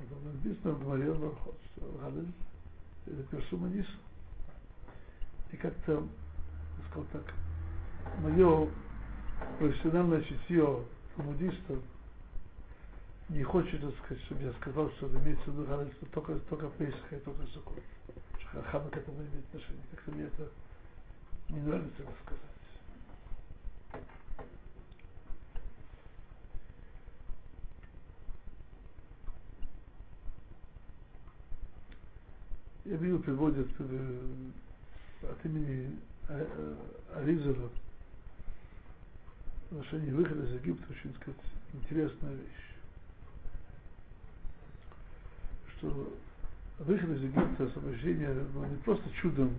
Это 0.00 0.14
написано 0.24 0.72
в 0.72 0.82
Гмаре 0.82 1.12
Бархот, 1.12 1.58
это 3.06 3.22
персума 3.30 3.68
Ниса. 3.68 3.88
И 5.52 5.56
как-то, 5.56 6.06
сказал 6.90 7.06
так, 7.12 7.32
мое 8.20 8.68
профессиональное 9.58 10.20
чутье 10.22 10.84
талмудиста 11.18 11.78
не 13.28 13.42
хочет, 13.42 13.82
сказать, 13.98 14.22
чтобы 14.24 14.42
я 14.42 14.52
сказал, 14.54 14.90
что 14.92 15.06
это 15.06 15.18
имеется 15.18 15.50
в 15.50 15.54
виду 15.54 15.66
что 15.92 16.06
только, 16.06 16.38
только 16.48 16.68
Пейсха 16.70 17.16
и 17.16 17.20
только 17.20 17.46
Сукот. 17.48 17.82
Хана 18.70 18.88
к 18.88 18.96
этому 18.96 19.18
имеет 19.18 19.44
отношение. 19.46 19.82
Как-то 19.90 20.10
мне 20.12 20.24
это 20.24 20.48
не 21.50 21.60
нравится 21.60 22.02
это 22.02 22.12
сказать. 22.24 22.42
Я 32.86 32.96
видел, 32.96 33.18
приводят 33.18 33.68
э, 33.80 34.50
от 35.24 35.44
имени 35.44 35.98
Аризера 37.14 37.68
в 39.70 39.72
отношении 39.72 40.10
выхода 40.10 40.44
из 40.44 40.54
Египта 40.60 40.86
очень, 40.90 41.14
сказать, 41.14 41.40
интересная 41.72 42.34
вещь. 42.34 42.74
Что 45.76 46.12
выход 46.78 47.10
из 47.10 47.22
Египта, 47.22 47.64
освобождение 47.64 48.34
было 48.54 48.64
не 48.64 48.76
просто 48.76 49.10
чудом 49.20 49.54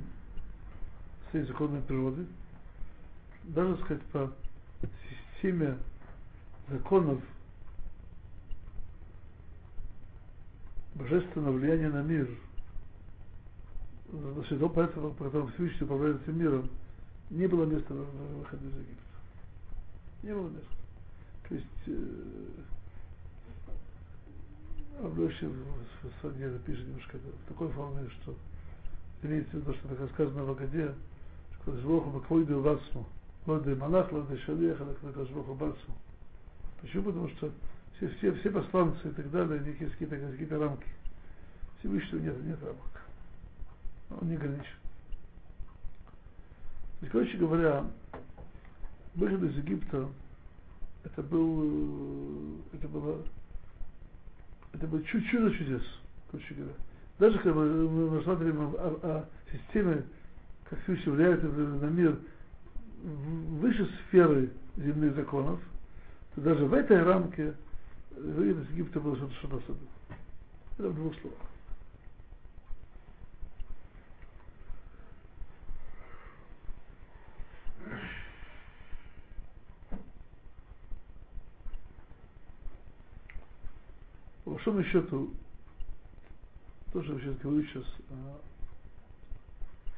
всей 1.30 1.44
законной 1.44 1.82
природы, 1.82 2.26
даже, 3.44 3.78
сказать, 3.84 4.04
по 4.12 4.32
системе 5.36 5.78
законов 6.70 7.22
божественного 10.96 11.54
влияния 11.54 11.90
на 11.90 12.02
мир– 12.02 12.30
Значит, 14.12 14.58
до 14.58 14.68
этого, 14.82 15.12
по 15.12 15.26
которому 15.26 15.52
Всевышний 15.52 15.86
управляет 15.86 16.22
этим 16.24 16.40
миром, 16.40 16.70
не 17.30 17.46
было 17.46 17.66
места 17.66 17.94
выхода 17.94 18.66
из 18.66 18.74
Египта. 18.74 19.09
Не 20.24 20.32
места. 20.32 20.60
То 21.48 21.56
есть 21.56 21.66
э, 21.88 21.94
Авлёши 25.02 25.48
в 25.48 26.22
Саде 26.22 26.60
пишет 26.66 26.88
немножко 26.88 27.18
в 27.18 27.48
такой 27.48 27.70
форме, 27.70 28.10
что 28.10 28.36
имеется 29.24 29.52
в 29.52 29.62
виду, 29.62 29.74
что 29.74 29.96
так 29.96 30.12
сказано 30.12 30.44
в 30.44 30.52
Агаде, 30.52 30.94
что 31.62 31.78
Злоху 31.78 32.10
Баквойду 32.12 32.62
Вацму, 32.62 33.06
Лоды 33.46 33.76
Монах, 33.76 34.12
Лоды 34.12 34.38
Шалеха, 34.40 34.86
Злоху 35.02 35.56
Бацму. 35.56 35.96
Почему? 36.82 37.06
Потому 37.06 37.30
что 37.30 37.52
все, 37.98 38.10
все, 38.10 38.34
все 38.34 38.52
посланцы 38.52 39.08
и 39.08 39.12
так 39.12 39.32
далее, 39.32 39.62
у 39.62 39.66
них 39.66 39.80
есть 39.82 39.94
какие-то 39.94 40.18
какие 40.18 40.58
рамки. 40.58 40.88
Всевышнего 41.80 42.20
нет, 42.20 42.44
нет 42.44 42.64
рамок 42.64 42.90
он 44.10 44.28
не 44.28 44.36
ограничен. 44.36 44.64
То 47.00 47.06
есть, 47.06 47.12
короче 47.12 47.38
говоря, 47.38 47.86
выход 49.16 49.44
из 49.44 49.58
Египта 49.58 50.08
это 51.04 51.24
был 51.24 52.60
это 52.74 52.88
было 52.88 53.24
это 54.74 54.88
было 54.88 55.04
чудо 55.04 55.52
чудес, 55.56 55.82
короче 56.32 56.54
говоря. 56.54 56.74
Даже 57.18 57.38
когда 57.40 57.60
мы 57.60 58.18
рассматриваем 58.18 58.60
о, 58.60 58.78
о, 58.78 59.18
о 59.18 59.30
системе, 59.52 60.04
как 60.70 60.82
Всевышний 60.84 61.12
влияет 61.12 61.44
на 61.44 61.86
мир 61.88 62.20
выше 63.02 63.90
сферы 64.08 64.52
земных 64.78 65.16
законов, 65.16 65.60
то 66.36 66.42
даже 66.42 66.66
в 66.66 66.74
этой 66.74 67.02
рамке 67.02 67.54
выход 68.16 68.64
из 68.64 68.70
Египта 68.72 69.00
было 69.00 69.16
что-то 69.16 69.34
что 69.34 69.48
особенное. 69.48 69.88
Это 70.78 70.90
в 70.90 70.96
двух 70.96 71.14
словах. 71.20 71.40
Большому 84.60 84.84
счету, 84.84 85.34
то, 86.92 87.02
что 87.02 87.14
я 87.14 87.20
сейчас 87.20 87.38
говорю 87.38 87.64
сейчас, 87.66 87.86
а, 88.10 88.42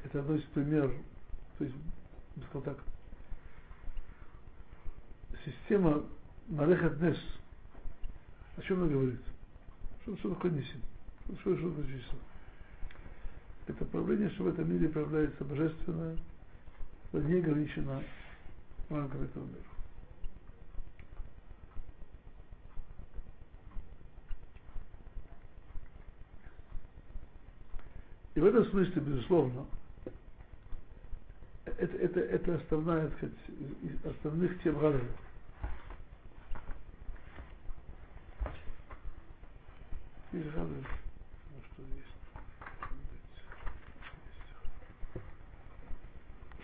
это 0.04 0.20
одно 0.20 0.36
из 0.36 0.42
примеров, 0.54 0.92
то 1.58 1.64
есть, 1.64 1.76
я 2.36 2.42
сказал 2.44 2.62
так, 2.62 2.78
система 5.44 6.04
Марехат 6.48 7.00
Нес, 7.00 7.18
о 8.56 8.62
чем 8.62 8.82
она 8.82 8.92
говорит? 8.92 9.20
Что, 10.02 10.16
что 10.18 10.34
такое 10.34 10.52
Нисим? 10.52 10.80
Что, 11.40 11.56
что 11.56 11.70
такое 11.70 11.86
число? 11.86 12.18
Это 13.66 13.84
правление, 13.86 14.30
что 14.30 14.44
в 14.44 14.48
этом 14.48 14.70
мире 14.70 14.88
проявляется 14.88 15.44
божественное, 15.44 16.16
не 17.12 17.34
ограничено 17.34 18.00
рамками 18.90 19.24
этого 19.24 19.44
мира. 19.44 19.72
И 28.31 28.31
в 28.42 28.44
этом 28.44 28.64
смысле, 28.70 29.00
безусловно, 29.02 29.66
это, 31.64 31.96
это, 31.96 32.18
это 32.18 32.56
основная, 32.56 33.06
так 33.06 33.16
сказать, 33.16 33.36
из 33.82 34.04
основных 34.04 34.60
тем 34.64 34.80
Галя. 34.80 35.00
Из 40.32 40.44
Галя, 40.52 40.66
ну, 40.66 41.62
что 41.70 41.82
есть. 41.94 42.16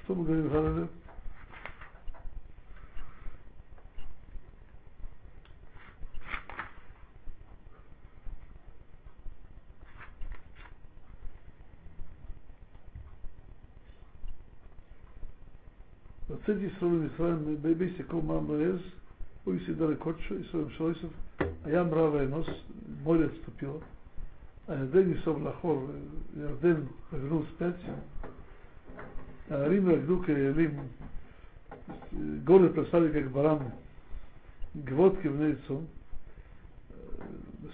Что 0.03 0.15
мы 0.17 0.25
говорим 0.25 0.49
в 0.49 0.53
Галя? 0.53 0.89
тези 16.49 16.69
ספרים 16.77 17.07
מצרים, 17.07 17.57
בי 17.79 17.93
סיכום 17.97 18.27
מה 18.27 18.41
מרז, 18.41 18.81
הוא 19.45 19.55
יסידה 19.55 19.87
לקודשו, 19.87 20.35
ישראל 20.35 20.65
שלויסף, 20.77 21.09
הים 21.65 21.95
רב 21.95 22.15
האנוס, 22.15 22.47
מוריאס 23.03 23.31
סטופיו, 23.43 23.71
הירדן 24.69 25.13
יסוב 25.13 25.45
לאחור, 25.45 25.87
ירדן 26.41 26.81
רגלו 27.13 27.43
ספציה, 27.55 27.95
הערים 29.51 29.89
רגלו 29.91 30.23
כאיילים, 30.23 30.81
גולת 32.45 32.75
פרסלי 32.75 33.13
כגברם, 33.13 33.59
גבות 34.85 35.13
כבני 35.23 35.53
צום, 35.67 35.85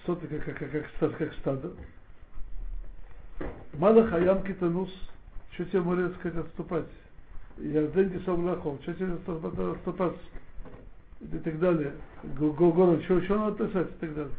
סוטה 0.05 0.25
כסטדה, 1.19 1.69
מלך 3.79 4.13
הים 4.13 4.37
כתנוס, 4.43 4.91
שתיה 5.51 5.81
מוריאס 5.81 6.11
כתתופציה. 6.21 7.04
как 7.56 8.22
стадо. 8.22 8.36
Малах 8.36 8.66
Аям 8.66 8.78
Китанус, 8.78 8.82
что 8.82 8.94
тебе 8.94 9.06
море 9.06 9.22
сказать 9.22 9.76
отступать? 9.76 10.18
Ярден 11.18 11.18
Исов 11.18 11.18
Лахор, 11.18 11.22
что 11.22 11.22
тебе 11.22 11.22
отступать? 11.22 11.32
И 11.32 11.38
так 11.38 11.58
далее. 11.58 11.92
Город, 12.38 13.02
что, 13.04 13.22
что 13.22 13.38
надо 13.38 13.66
писать 13.66 13.88
и 13.88 14.00
так 14.00 14.14
далее. 14.14 14.34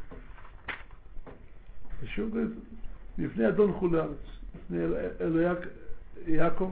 Почему 1.99 2.29
говорит, 2.29 2.53
לפני 3.17 3.47
אדון 3.47 3.73
חולארץ, 3.73 4.17
לפני 4.55 4.77
אלוהי 5.21 5.45
יעקב, 6.27 6.71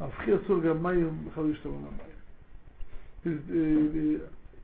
הפכי 0.00 0.30
אסור 0.36 0.60
גם 0.60 0.82
מים 0.82 1.24
בכלל 1.28 1.50
ישתרו 1.50 1.78
מים. 1.78 1.98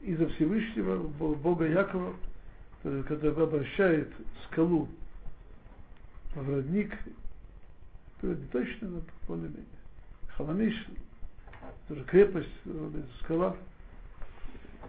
Из-за 0.03 0.29
Всевышнего, 0.29 1.09
Бога 1.35 1.67
Якова, 1.67 2.15
когда 2.83 3.29
обращает 3.29 4.11
скалу 4.47 4.89
в 6.35 6.49
родник, 6.51 6.97
то 8.21 8.29
это 8.29 8.41
не 8.41 8.47
точно, 8.49 8.89
но 8.89 9.01
более-менее. 9.29 9.74
Халамиш, 10.38 10.88
тоже 11.88 12.04
крепость, 12.04 12.50
скала, 13.22 13.56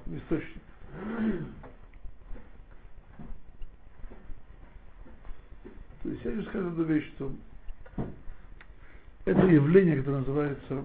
источник. 0.07 0.63
То 6.03 6.09
есть 6.09 6.25
я 6.25 6.33
же 6.33 6.43
скажу 6.47 6.69
одну 6.69 6.85
вещь, 6.85 7.09
что 7.15 7.33
это 9.25 9.47
явление, 9.47 9.99
которое 9.99 10.19
называется 10.19 10.85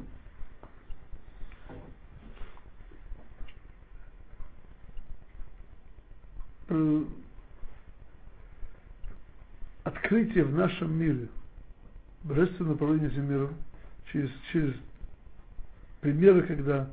открытие 9.83 10.43
в 10.43 10.53
нашем 10.53 10.93
мире, 10.93 11.29
божественное 12.23 12.71
направление 12.71 13.09
за 13.09 13.21
миром, 13.21 13.55
через, 14.11 14.29
через 14.51 14.75
примеры, 16.01 16.43
когда 16.43 16.89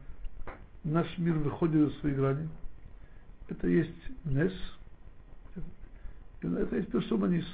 наш 0.85 1.07
мир 1.19 1.35
выходит 1.35 1.91
из 1.91 2.01
своей 2.01 2.15
грани, 2.15 2.49
это 3.49 3.67
есть 3.67 3.91
Нес, 4.25 4.53
это 6.43 6.77
есть 6.77 6.91
персуманис. 6.91 7.47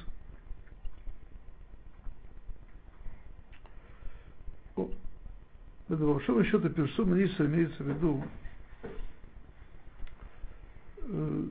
Это, 5.87 5.97
по 5.99 6.13
большому 6.13 6.43
счету, 6.43 6.67
персона 6.69 7.13
Ниса 7.13 7.45
имеется 7.45 7.83
в 7.83 7.87
виду 7.87 8.23
э, 10.97 11.47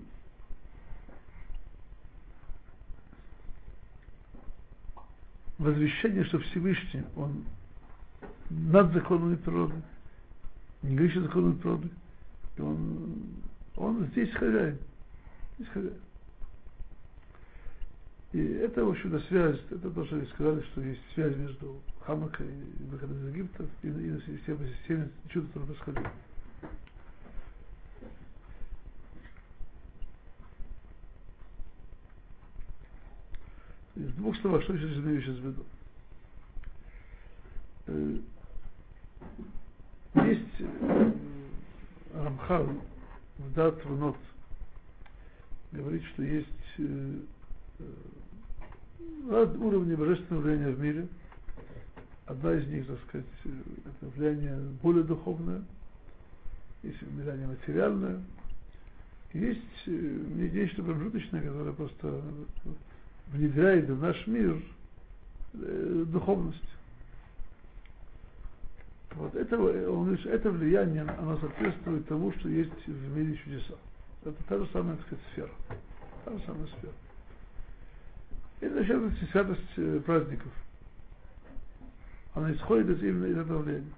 возвещение, 5.58 6.24
что 6.24 6.40
Всевышний, 6.40 7.04
Он 7.14 7.44
над 8.54 8.92
законами 8.92 9.36
природы, 9.36 9.74
не 10.82 10.96
грешит 10.96 11.24
законами 11.24 11.54
природы, 11.54 11.90
Он, 12.58 13.22
он 13.76 14.06
здесь 14.12 14.32
хозяин, 14.32 14.78
здесь 15.58 15.68
хозяин. 15.68 16.00
И 18.32 18.38
это, 18.38 18.84
в 18.84 18.90
общем-то, 18.90 19.20
связь, 19.28 19.60
это 19.70 19.90
то, 19.90 20.04
что 20.04 20.16
вы 20.16 20.26
сказали, 20.26 20.60
что 20.62 20.80
есть 20.80 21.00
связь 21.14 21.36
между 21.36 21.80
Хамакой 22.00 22.48
и 22.48 22.82
выходом 22.90 23.16
из 23.18 23.32
Египта 23.32 23.64
и, 23.82 23.88
и 23.88 24.20
системой, 24.26 24.74
системой 24.80 25.08
чуда, 25.28 25.46
которое 25.46 25.66
происходило. 25.66 26.12
В 33.94 34.16
двух 34.16 34.36
словах, 34.38 34.62
что 34.64 34.74
я 34.74 34.80
сейчас 34.80 34.98
имею 34.98 35.22
сейчас 35.22 35.36
в 35.36 35.46
виду? 35.46 35.64
Э, 37.86 38.16
есть 40.26 40.60
э, 40.60 41.12
Рамхал 42.44 42.68
в 43.38 43.52
Дат 43.54 43.84
Внот 43.84 44.16
говорит, 45.72 46.04
что 46.12 46.22
есть 46.22 46.48
э, 46.78 47.16
уровни 49.28 49.94
божественного 49.94 50.42
влияния 50.42 50.70
в 50.70 50.80
мире. 50.80 51.08
Одна 52.26 52.54
из 52.54 52.66
них, 52.68 52.86
так 52.86 52.98
сказать, 53.08 53.26
это 53.44 54.10
влияние 54.16 54.56
более 54.82 55.02
духовное, 55.04 55.62
есть 56.82 57.02
влияние 57.02 57.48
материальное, 57.48 58.20
есть 59.32 59.86
нечто 59.86 60.82
промежуточное, 60.82 61.42
которое 61.42 61.72
просто 61.72 62.22
внедряет 63.28 63.88
в 63.90 64.00
наш 64.00 64.26
мир 64.26 64.62
духовность. 65.52 66.62
Вот 69.16 69.34
это, 69.34 69.56
он 69.56 70.06
говорит, 70.06 70.26
это 70.26 70.50
влияние, 70.50 71.02
оно 71.02 71.36
соответствует 71.38 72.06
тому, 72.08 72.32
что 72.32 72.48
есть 72.48 72.86
в 72.86 73.16
мире 73.16 73.36
чудеса. 73.36 73.74
Это 74.24 74.42
та 74.48 74.58
же 74.58 74.66
самая, 74.72 74.96
так 74.96 75.06
сказать, 75.06 75.24
сфера. 75.32 75.50
Та 76.24 76.32
же 76.32 76.42
самая 76.46 76.66
сфера. 76.66 76.92
Это 78.60 78.84
святость, 78.84 79.30
святость 79.30 80.04
праздников. 80.04 80.52
Она 82.34 82.52
исходит 82.52 82.90
из, 82.90 83.02
именно 83.04 83.26
из 83.26 83.38
этого 83.38 83.58
влияния. 83.62 83.92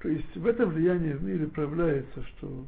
То 0.00 0.08
есть 0.08 0.36
в 0.36 0.46
этом 0.46 0.70
влиянии 0.70 1.12
в 1.12 1.22
мире 1.22 1.46
проявляется, 1.46 2.22
что 2.24 2.64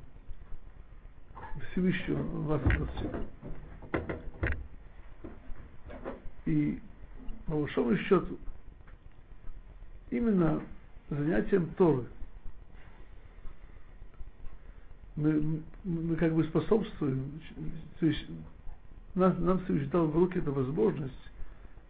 Всевышний 1.72 2.14
Он 2.14 2.42
вас 2.46 2.60
всего. 2.62 3.10
И 6.46 6.80
по 7.46 7.56
большому 7.56 7.96
счету 7.96 8.38
именно 10.10 10.60
занятием 11.10 11.68
Торы– 11.76 12.04
мы, 15.18 15.62
мы 15.82 16.16
как 16.16 16.32
бы 16.32 16.44
способствуем, 16.44 17.40
то 17.98 18.06
есть 18.06 18.24
нам, 19.14 19.44
нам 19.44 19.58
Всевышний 19.64 19.88
дал 19.88 20.06
в 20.06 20.16
руки 20.16 20.38
эту 20.38 20.52
возможность 20.52 21.12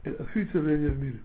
открыть 0.02 0.52
влияние 0.54 0.88
в 0.88 0.98
мире. 0.98 1.18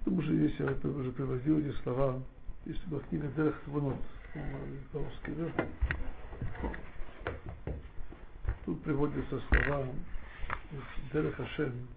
Потому 0.00 0.22
что 0.22 0.34
здесь 0.34 0.54
я 0.58 0.66
уже 0.66 1.10
приводил 1.12 1.58
эти 1.58 1.74
слова, 1.82 2.20
есть 2.66 2.86
была 2.86 3.00
книга 3.08 3.28
Дерех 3.34 3.58
Твонот, 3.64 3.96
по-русски, 4.92 5.30
да? 5.30 5.66
Тут 8.64 8.82
приводятся 8.82 9.40
слова 9.48 9.86
Дерех 11.12 11.36
Хашем, 11.36 11.88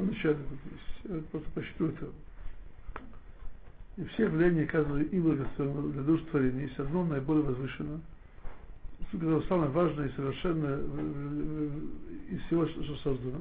самом 0.00 0.08
начале 0.08 0.36
тут 0.36 0.58
есть. 0.72 1.14
Я 1.14 1.20
просто 1.30 1.50
прочту 1.50 1.86
это. 1.88 2.06
И 3.96 4.04
все 4.04 4.28
влияния 4.28 4.64
оказывали 4.64 5.04
и 5.04 5.20
благословенно 5.20 5.92
для 5.92 6.02
душ 6.02 6.20
творения. 6.30 6.66
Есть 6.66 6.78
одно 6.78 7.04
наиболее 7.04 7.44
возвышенное, 7.44 8.00
которое 9.10 9.42
самое 9.42 9.70
важное 9.70 10.08
и 10.08 10.12
совершенное 10.12 10.78
из 12.30 12.40
всего, 12.42 12.66
что 12.66 12.96
создано. 12.96 13.40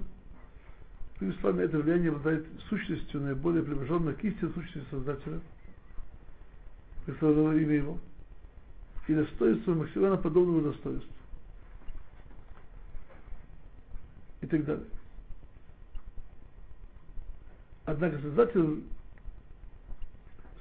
Другими 1.20 1.39
словами, 1.41 1.63
это 1.65 1.78
влияние 1.78 2.09
обладает 2.09 2.47
сущностью 2.70 3.22
наиболее 3.22 3.63
приближенной 3.63 4.13
к 4.15 4.24
истинной 4.24 4.53
сущности 4.53 4.89
Создателя, 4.89 5.39
представленного 7.05 7.57
имя 7.57 7.76
его, 7.76 7.99
и 9.07 9.13
достоинство 9.13 9.74
максимально 9.74 10.17
подобного 10.17 10.72
достоинству. 10.72 11.11
И 14.41 14.47
так 14.47 14.65
далее. 14.65 14.86
Однако 17.86 18.20
Создатель 18.20 18.84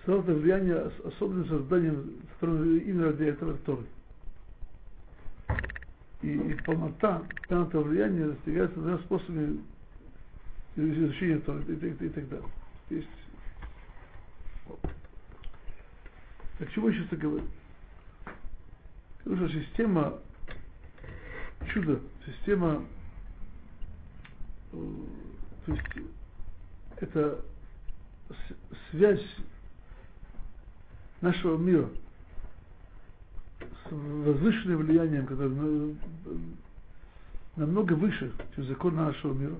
создал 0.04 0.34
влияние 0.34 0.90
особенным 1.04 1.46
созданием, 1.48 2.14
именно 2.40 3.12
для 3.12 3.28
этого 3.28 3.56
Торы. 3.58 3.84
И, 6.22 6.32
и 6.32 6.54
полнота 6.64 7.22
этого 7.48 7.84
влияния 7.84 8.26
достигается 8.26 8.80
двумя 8.80 8.98
способами 8.98 9.60
изучения 10.76 11.38
Торы 11.38 11.62
и, 11.62 11.72
и, 11.72 12.06
и, 12.06 12.08
так 12.08 12.28
далее. 12.28 12.48
Есть. 12.90 13.08
Так 16.58 16.72
чего 16.72 16.90
сейчас 16.90 17.08
говорю? 17.10 17.44
Потому 19.18 19.48
что 19.48 19.60
система 19.60 20.18
чудо, 21.72 22.00
система, 22.24 22.84
э, 24.72 24.76
то 25.66 25.72
есть 25.72 25.86
это 26.96 27.44
связь 28.90 29.24
нашего 31.20 31.56
мира 31.58 31.88
возвышенным 33.90 34.78
влиянием, 34.78 35.26
которое 35.26 35.94
намного 37.56 37.94
выше, 37.94 38.32
чем 38.54 38.64
закон 38.64 38.94
нашего 38.94 39.34
мира, 39.34 39.56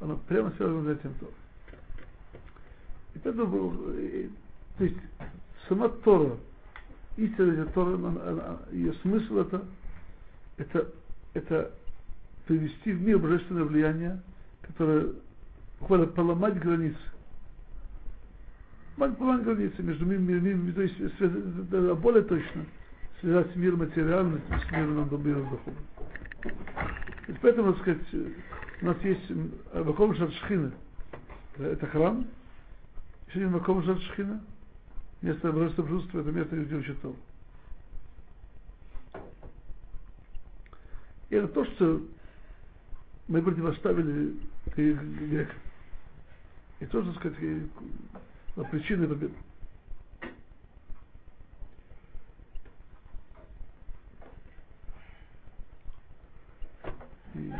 оно 0.00 0.16
прямо 0.28 0.52
связано 0.56 0.94
с 0.94 0.98
этим 0.98 1.14
то. 1.14 1.30
И 3.14 3.18
поэтому, 3.18 3.72
то 4.76 4.84
есть, 4.84 4.96
сама 5.68 5.88
Тора, 5.88 6.36
истинная 7.16 7.64
Тора, 7.66 8.60
ее 8.70 8.92
смысл 9.02 9.38
это, 9.38 9.64
это, 10.58 10.92
это 11.32 11.72
привести 12.46 12.92
в 12.92 13.00
мир 13.00 13.18
божественное 13.18 13.64
влияние, 13.64 14.20
которое 14.62 15.12
буквально 15.80 16.06
поломать 16.06 16.58
границы. 16.58 16.98
Поломать 18.96 19.44
границы 19.44 19.82
между 19.82 20.04
миром, 20.04 20.72
то 20.74 20.82
есть, 20.82 20.98
более 22.00 22.22
точно, 22.22 22.66
связать 23.26 23.56
мир 23.56 23.74
материальности 23.74 24.46
с 24.48 24.70
миром, 24.70 25.24
миром 25.24 25.50
духовным. 25.50 25.84
Поэтому, 27.42 27.72
так 27.72 27.82
сказать, 27.82 28.14
у 28.82 28.86
нас 28.86 28.96
есть 29.02 29.32
Маком 29.74 30.14
Шаршхина, 30.14 30.70
это 31.58 31.86
храм, 31.88 32.24
еще 33.26 33.40
один 33.40 33.50
Маком 33.50 33.82
Шаршхина, 33.82 34.40
место 35.22 35.50
божественного 35.50 35.90
присутствия, 35.90 36.20
это 36.20 36.30
место, 36.30 36.56
где 36.56 36.76
учат 36.76 37.00
Тору. 37.00 37.16
И 41.28 41.34
это 41.34 41.48
то, 41.48 41.64
что 41.64 42.02
мы 43.26 43.42
противоставили 43.42 44.36
грекам. 44.76 45.56
И 46.78 46.86
тоже, 46.86 47.12
так 47.12 47.34
сказать, 47.34 48.70
причины 48.70 49.08
победы. 49.08 49.34
И 57.36 57.52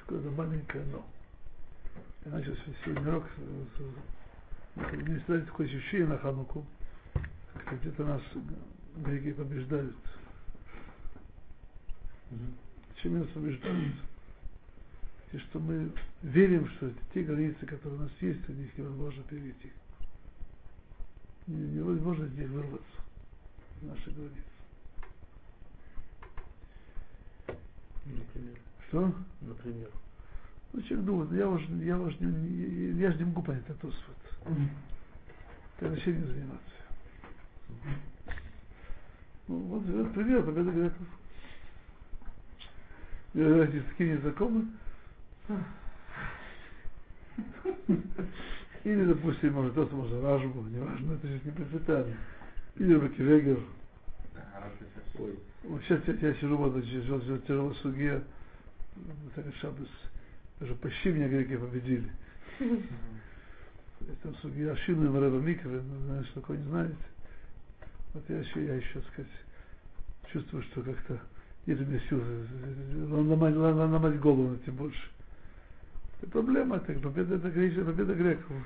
такое 0.00 0.30
маленькое 0.30 0.84
но. 0.84 1.06
Иначе 2.26 2.56
сегодня 2.84 3.08
урок, 3.08 3.24
не 4.76 5.18
ставить 5.20 5.46
такое 5.46 5.66
ощущение 5.66 6.08
на 6.08 6.18
Хануку, 6.18 6.66
как 7.64 7.80
где-то 7.80 8.04
нас 8.04 8.22
греки 8.96 9.32
побеждают. 9.32 9.96
Чем 12.96 13.20
нас 13.20 13.28
побеждают? 13.28 13.94
И 15.32 15.38
что 15.38 15.58
мы 15.58 15.90
верим, 16.22 16.68
что 16.70 16.92
те 17.14 17.22
границы, 17.22 17.64
которые 17.64 18.00
у 18.00 18.02
нас 18.02 18.12
есть, 18.20 18.48
у 18.48 18.52
них 18.52 18.76
невозможно 18.76 19.22
перейти. 19.24 19.72
Невозможно 21.46 22.24
из 22.24 22.32
них 22.32 22.50
вырваться, 22.50 23.00
из 23.80 23.88
наших 23.88 24.14
границ. 24.14 24.44
Например. 28.06 28.58
Что? 28.88 29.14
Например. 29.40 29.90
Ну, 30.72 30.82
человек 30.82 31.06
думает, 31.06 31.32
я 31.32 31.48
уже, 31.48 31.66
я 31.84 31.98
уже 31.98 32.16
не, 32.20 33.00
я 33.00 33.10
же 33.10 33.18
не 33.18 33.24
могу 33.24 33.42
понять 33.42 33.64
это 33.68 33.86
вот. 33.86 33.94
Это 35.78 35.90
вообще 35.90 36.12
не 36.12 36.24
заниматься. 36.24 36.60
Ну, 39.48 39.58
вот, 39.58 39.84
вот 39.84 40.14
пример 40.14 40.44
победы 40.44 40.70
греков. 40.70 41.06
Эти 43.34 43.80
такие 43.80 44.14
незнакомы. 44.14 44.66
Или, 48.84 49.04
допустим, 49.04 49.52
может, 49.54 49.74
тот, 49.74 49.92
может, 49.92 50.22
Рашбу, 50.22 50.62
неважно, 50.62 51.12
это 51.14 51.26
же 51.26 51.40
не 51.44 51.50
принципиально. 51.50 52.16
Или 52.76 52.94
Рокивегер. 52.94 53.60
Ой. 55.18 55.38
Сейчас 55.66 56.00
я, 56.06 56.14
я 56.28 56.34
сижу, 56.34 56.56
вот, 56.56 56.80
тяжело 56.84 57.74
судья, 57.74 58.22
так 59.34 59.44
Шабас, 59.60 59.88
даже 60.60 60.74
почти 60.76 61.10
меня 61.10 61.28
греки 61.28 61.56
победили. 61.56 62.08
Это 62.60 64.32
судья 64.40 64.72
Ашину 64.72 65.12
и 65.12 65.20
Рэба 65.20 65.38
Микве, 65.38 65.80
знаешь, 65.80 66.30
такое 66.34 66.58
не 66.58 66.64
знаете. 66.64 66.96
Вот 68.14 68.22
я 68.28 68.38
еще, 68.38 68.64
я 68.64 68.74
еще, 68.76 69.02
сказать, 69.12 69.32
чувствую, 70.32 70.62
что 70.64 70.82
как-то 70.82 71.20
нет 71.66 71.80
у 71.80 71.84
меня 71.84 72.00
сил 72.08 72.22
ломать, 73.10 73.56
ломать 73.56 74.20
голову 74.20 74.56
тем 74.64 74.76
больше. 74.76 75.10
Это 76.20 76.30
проблема, 76.30 76.76
это 76.76 76.92
победа, 77.00 77.34
это 77.34 77.50
греческая 77.50 77.86
победа 77.86 78.14
греков. 78.14 78.56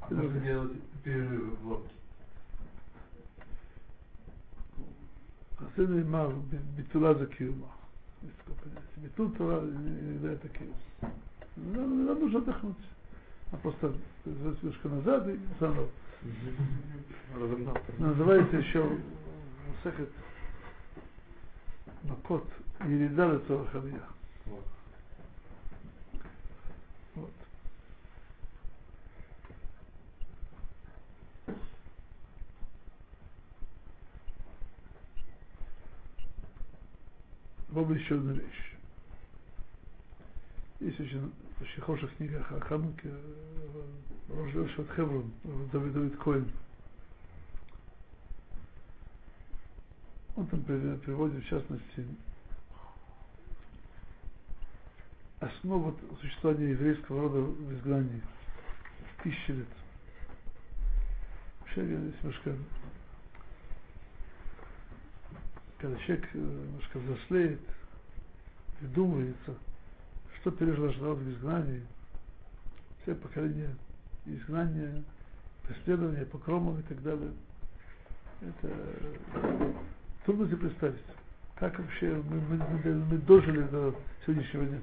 А 0.00 0.14
делать 0.14 0.72
перерывы 1.02 1.56
в 1.56 1.66
лодке? 1.66 1.97
חסיד 5.57 5.89
נאמר 5.89 6.29
ביטולה 6.75 7.13
זה 7.13 7.25
קיומה. 7.25 7.67
ביטול 9.01 9.27
תורה 9.37 9.59
иногда 9.59 10.31
это 10.31 10.47
киум. 10.49 10.73
Не 11.57 12.13
нужно 12.15 12.39
отдохнуть. 12.39 12.77
А 13.51 13.57
просто 13.57 13.93
немножко 14.25 14.89
назад 14.89 15.27
и 15.27 15.39
заново. 15.59 15.87
Называется 17.99 18.57
еще 18.57 18.97
Сехет 19.83 20.09
Макот 22.03 22.45
Ерида 22.79 23.33
Лецора 23.33 23.67
Попробуй 37.78 38.02
еще 38.02 38.16
одну 38.16 38.32
вещь. 38.32 38.72
Есть 40.80 40.98
очень, 40.98 41.32
очень 41.60 41.80
хорошая 41.80 42.10
книга 42.10 42.44
о 42.50 42.58
Хануке, 42.58 43.08
Рождешот 44.28 44.90
Хеврон, 44.96 45.30
Давид 45.72 45.92
Давид 45.92 46.16
Коин. 46.16 46.50
Он 50.34 50.46
там 50.48 50.64
приводит, 50.64 51.44
в 51.44 51.48
частности, 51.48 52.04
основу 55.38 55.96
существования 56.20 56.70
еврейского 56.70 57.28
рода 57.28 57.38
в 57.42 57.74
изгнании. 57.74 58.22
Тысячи 59.22 59.52
лет. 59.52 59.68
Вообще, 61.60 61.82
немножко 61.82 62.56
когда 65.78 65.96
человек 66.00 66.28
э, 66.34 66.38
немножко 66.38 66.98
взрослеет, 66.98 67.60
придумывается, 68.80 69.54
что 70.40 70.50
пережил 70.50 70.86
народ 70.86 71.18
в 71.18 71.30
изгнании, 71.30 71.86
все 73.02 73.14
поколения 73.14 73.74
изгнания, 74.26 75.02
преследования, 75.62 76.26
покромов 76.26 76.78
и 76.80 76.82
так 76.82 77.02
далее. 77.02 77.32
Это 78.40 79.74
трудно 80.24 80.46
себе 80.46 80.56
представить, 80.58 81.00
как 81.56 81.78
вообще 81.78 82.22
мы, 82.28 82.40
мы, 82.40 82.94
мы, 82.94 83.18
дожили 83.18 83.62
до 83.62 83.94
сегодняшнего 84.24 84.66
дня. 84.66 84.80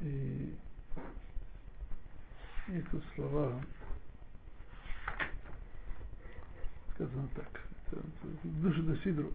И, 0.00 0.54
и 2.68 2.80
тут 2.90 3.02
слова 3.14 3.60
сказано 7.01 7.27
так. 7.35 7.61
Душа 8.43 8.81
до 8.81 8.95
Сидру. 8.97 9.31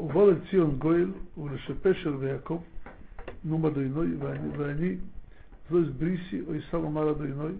ובא 0.00 0.24
לציון 0.24 0.78
גואל 0.78 1.10
ולשפשר 1.38 2.16
ויעקב 2.18 2.62
נום 3.44 3.66
אדוני 3.66 4.16
ואני 4.56 4.96
זו 5.70 5.78
בריסי 5.98 6.40
או 6.46 6.54
יסל 6.54 6.76
אמר 6.76 7.10
אדוני 7.10 7.54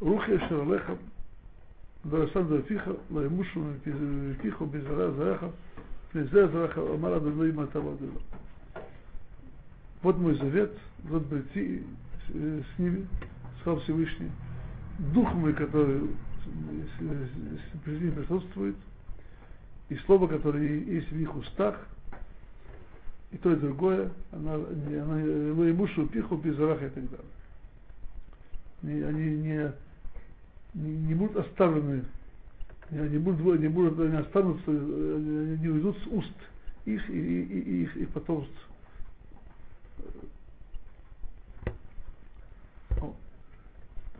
רוחי 0.00 0.36
אשר 0.36 0.60
עליך 0.60 0.92
ורסן 2.10 2.48
דרפיך 2.48 2.90
לא 3.10 3.26
ימושו 3.26 3.60
מפיך 4.30 4.60
ובזרע 4.60 5.10
זרעך 5.10 5.44
מפני 6.08 6.24
זה 6.24 6.46
זרעך 6.46 6.78
אמר 6.78 7.16
אדוני 7.16 7.52
מה 7.52 7.64
אתה 7.64 7.78
אדוני 7.78 8.18
Вот 10.02 10.18
мой 10.18 10.34
завет, 10.34 10.72
вот 11.04 11.22
брити 11.22 11.82
с 12.34 12.78
ними, 12.78 13.06
сказал 13.67 13.81
Всевышний, 13.81 14.31
дух 15.13 15.33
мой, 15.33 15.53
который 15.53 16.09
при 17.83 17.99
ним 17.99 18.13
присутствует, 18.13 18.77
и 19.89 19.95
слово, 20.05 20.27
которое 20.27 20.65
есть 20.65 21.11
в 21.11 21.19
их 21.19 21.35
устах, 21.35 21.77
и 23.31 23.37
то, 23.37 23.51
и 23.51 23.57
другое, 23.57 24.09
она, 24.31 24.53
она 24.53 25.19
его 25.19 25.69
имушу 25.69 26.07
пиху 26.07 26.41
раха 26.59 26.85
и 26.85 26.89
так 26.89 27.03
далее. 28.83 29.05
Они, 29.05 29.35
не, 29.35 29.71
не, 30.73 31.13
будут 31.13 31.35
оставлены, 31.35 32.05
они 32.89 33.17
будут, 33.17 33.59
не 33.59 33.67
будут, 33.67 33.99
они 33.99 34.15
останутся, 34.15 34.71
они 34.71 35.67
уйдут 35.67 35.97
с 36.05 36.07
уст 36.07 36.35
их 36.85 37.09
и, 37.09 37.13
и, 37.13 37.41
и, 37.41 37.59
и 37.59 37.83
их, 37.83 37.97
их 37.97 38.09
потомств. 38.11 38.66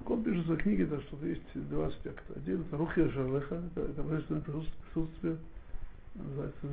Так 0.08 0.12
он 0.20 0.24
пишет 0.24 0.46
в 0.46 0.56
книге, 0.56 0.86
да, 0.86 1.02
что 1.02 1.26
есть 1.26 1.42
два 1.70 1.88
аспекта. 1.88 2.34
Один 2.34 2.62
это 2.62 2.78
рухия 2.78 3.10
шарлеха, 3.10 3.56
это, 3.56 3.92
это 3.92 4.04
божественное 4.04 4.42
присутствие, 4.42 5.36
называется, 6.16 6.68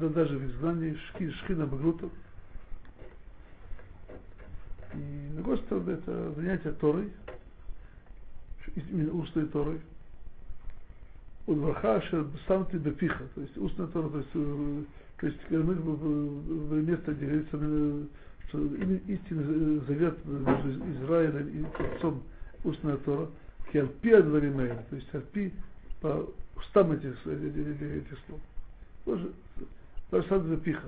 да, 0.00 0.08
даже 0.08 0.36
в 0.36 0.44
изгнании 0.46 0.94
шки, 0.94 1.30
шхина 1.30 1.64
багрута. 1.64 2.08
И 4.94 4.96
на 4.96 5.34
другой 5.36 5.58
стороны 5.58 5.90
это 5.92 6.32
занятие 6.32 6.72
Торой, 6.72 7.12
именно 8.74 9.12
устной 9.12 9.46
Торой. 9.46 9.80
Удваха 11.46 12.02
шер 12.02 12.26
сам 12.48 12.66
ты 12.66 12.78
бепиха, 12.78 13.22
то 13.36 13.42
есть 13.42 13.56
устная 13.58 13.86
Тора, 13.86 14.08
то 14.08 14.18
есть, 14.18 14.30
э, 14.34 14.82
то 15.18 15.26
есть 15.28 15.38
мы 15.50 16.82
место, 16.82 17.12
где 17.14 17.26
говорится, 17.26 18.08
что 18.48 18.58
истинный 19.06 19.78
завет 19.86 20.18
между 20.24 20.90
Израилем 20.94 21.48
и 21.48 21.84
Отцом 21.94 22.24
устная 22.64 22.96
Тора, 22.98 23.28
хиальпи 23.70 24.10
адваримейна, 24.10 24.82
то 24.90 24.96
есть 24.96 25.14
альпи 25.14 25.52
по 26.00 26.28
устам 26.56 26.92
этих, 26.92 27.26
этих 27.26 28.18
слов. 28.26 28.40
Тоже, 29.04 29.32
сам 30.28 30.48
запиха. 30.48 30.86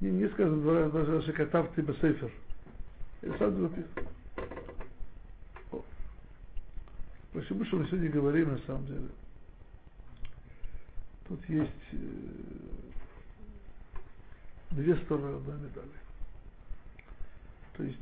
Не, 0.00 0.10
не, 0.10 0.28
сказано 0.28 0.90
даже 0.90 1.22
шакатав 1.22 1.70
ты 1.74 1.82
бесейфер. 1.82 2.30
Это 3.22 3.38
сам 3.38 3.60
запиха. 3.60 4.08
Почему 7.32 7.64
что 7.66 7.76
мы 7.76 7.86
сегодня 7.86 8.10
говорим 8.10 8.52
на 8.52 8.58
самом 8.66 8.86
деле? 8.86 9.08
Тут 11.28 11.46
есть 11.48 11.70
э, 11.92 11.96
две 14.70 14.96
стороны 14.96 15.36
одной 15.36 15.56
медали. 15.56 15.88
То 17.76 17.82
есть 17.84 17.98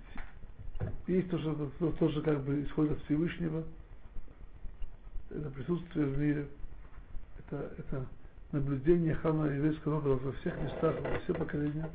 есть 1.06 1.30
то, 1.30 1.38
что 1.38 1.70
то, 1.78 1.92
тоже 1.92 2.22
как 2.22 2.42
бы 2.42 2.62
исходит 2.62 2.92
от 2.92 3.04
Всевышнего, 3.04 3.62
это 5.30 5.50
присутствие 5.50 6.06
в 6.06 6.18
мире, 6.18 6.48
это, 7.38 7.70
это 7.78 8.06
наблюдение 8.52 9.14
хана 9.14 9.46
еврейского 9.46 10.00
народа 10.00 10.26
во 10.26 10.32
всех 10.32 10.60
местах, 10.60 10.94
во 11.00 11.18
все 11.20 11.34
поколения. 11.34 11.90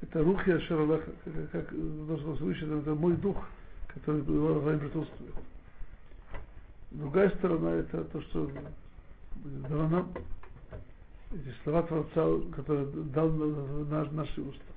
Это 0.00 0.22
рух 0.22 0.46
я 0.46 0.60
Шаралах, 0.60 1.02
как, 1.24 1.50
как 1.50 1.70
то, 1.70 2.16
что 2.18 2.36
слышит, 2.36 2.68
это 2.68 2.94
мой 2.94 3.16
дух, 3.16 3.36
который 3.88 4.22
в 4.22 4.64
вами 4.64 4.78
присутствует. 4.78 5.34
Другая 6.90 7.30
сторона 7.30 7.70
это 7.70 8.04
то, 8.04 8.20
что 8.20 8.50
дано 9.68 9.88
нам 9.88 10.12
эти 11.32 11.54
слова 11.64 11.82
Творца, 11.84 12.26
которые 12.54 12.86
дал 12.86 13.30
наш, 13.30 14.10
наши 14.10 14.40
уста. 14.42 14.71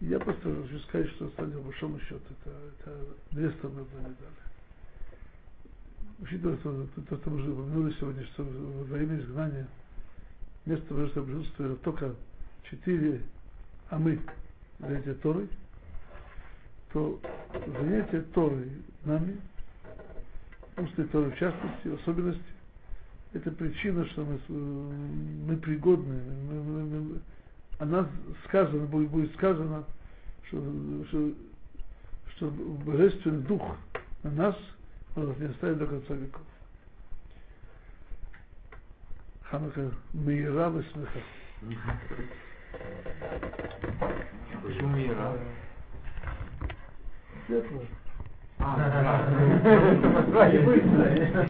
Я 0.00 0.20
просто 0.20 0.54
хочу 0.62 0.78
сказать, 0.80 1.08
что 1.10 1.26
по 1.28 1.44
большому 1.44 1.98
счету 2.00 2.22
это, 2.42 2.56
это 2.78 2.98
две 3.32 3.50
стороны 3.52 3.80
одной 3.80 4.00
медали. 4.02 4.48
Учитывая 6.20 6.56
то, 6.58 6.86
то, 7.08 7.16
что 7.16 7.30
мы 7.30 7.52
упомянули 7.52 7.94
сегодня, 7.98 8.24
что 8.26 8.44
во 8.44 8.84
время 8.84 9.18
изгнания 9.18 9.66
место 10.66 10.94
божественного 10.94 11.30
присутствия 11.30 11.74
только 11.76 12.14
четыре 12.70 13.22
а 13.90 13.98
мы 13.98 14.20
занятия 14.78 15.14
Торой, 15.14 15.48
то 16.92 17.20
занятие 17.80 18.20
Торой 18.34 18.70
нами, 19.04 19.40
устной 20.76 21.06
Торой 21.06 21.30
в 21.30 21.38
частности, 21.38 21.88
в 21.88 21.94
особенности, 21.94 22.42
это 23.32 23.50
причина, 23.50 24.06
что 24.06 24.24
мы, 24.24 24.38
мы 24.48 25.56
пригодны, 25.56 26.20
мы, 26.50 26.62
мы, 26.62 27.00
мы, 27.00 27.20
о 27.78 27.84
нас 27.84 28.06
сказано, 28.46 28.86
будет, 28.86 29.10
будет 29.10 29.32
сказано, 29.34 29.84
что, 30.48 30.58
что, 31.08 31.32
что 32.36 32.50
божественный 32.50 33.42
дух 33.42 33.76
на 34.22 34.30
нас, 34.30 34.56
он 35.14 35.28
нас 35.28 35.38
не 35.38 35.46
оставит 35.46 35.78
до 35.78 35.86
конца 35.86 36.14
веков. 36.14 36.42
Ханука 39.42 39.90
Мейра 40.12 40.68
Весмеха. 40.70 41.20
Почему 44.62 44.88
Мира? 44.88 45.38
Светло. 47.46 47.82
А, 48.58 48.76
да. 48.76 50.48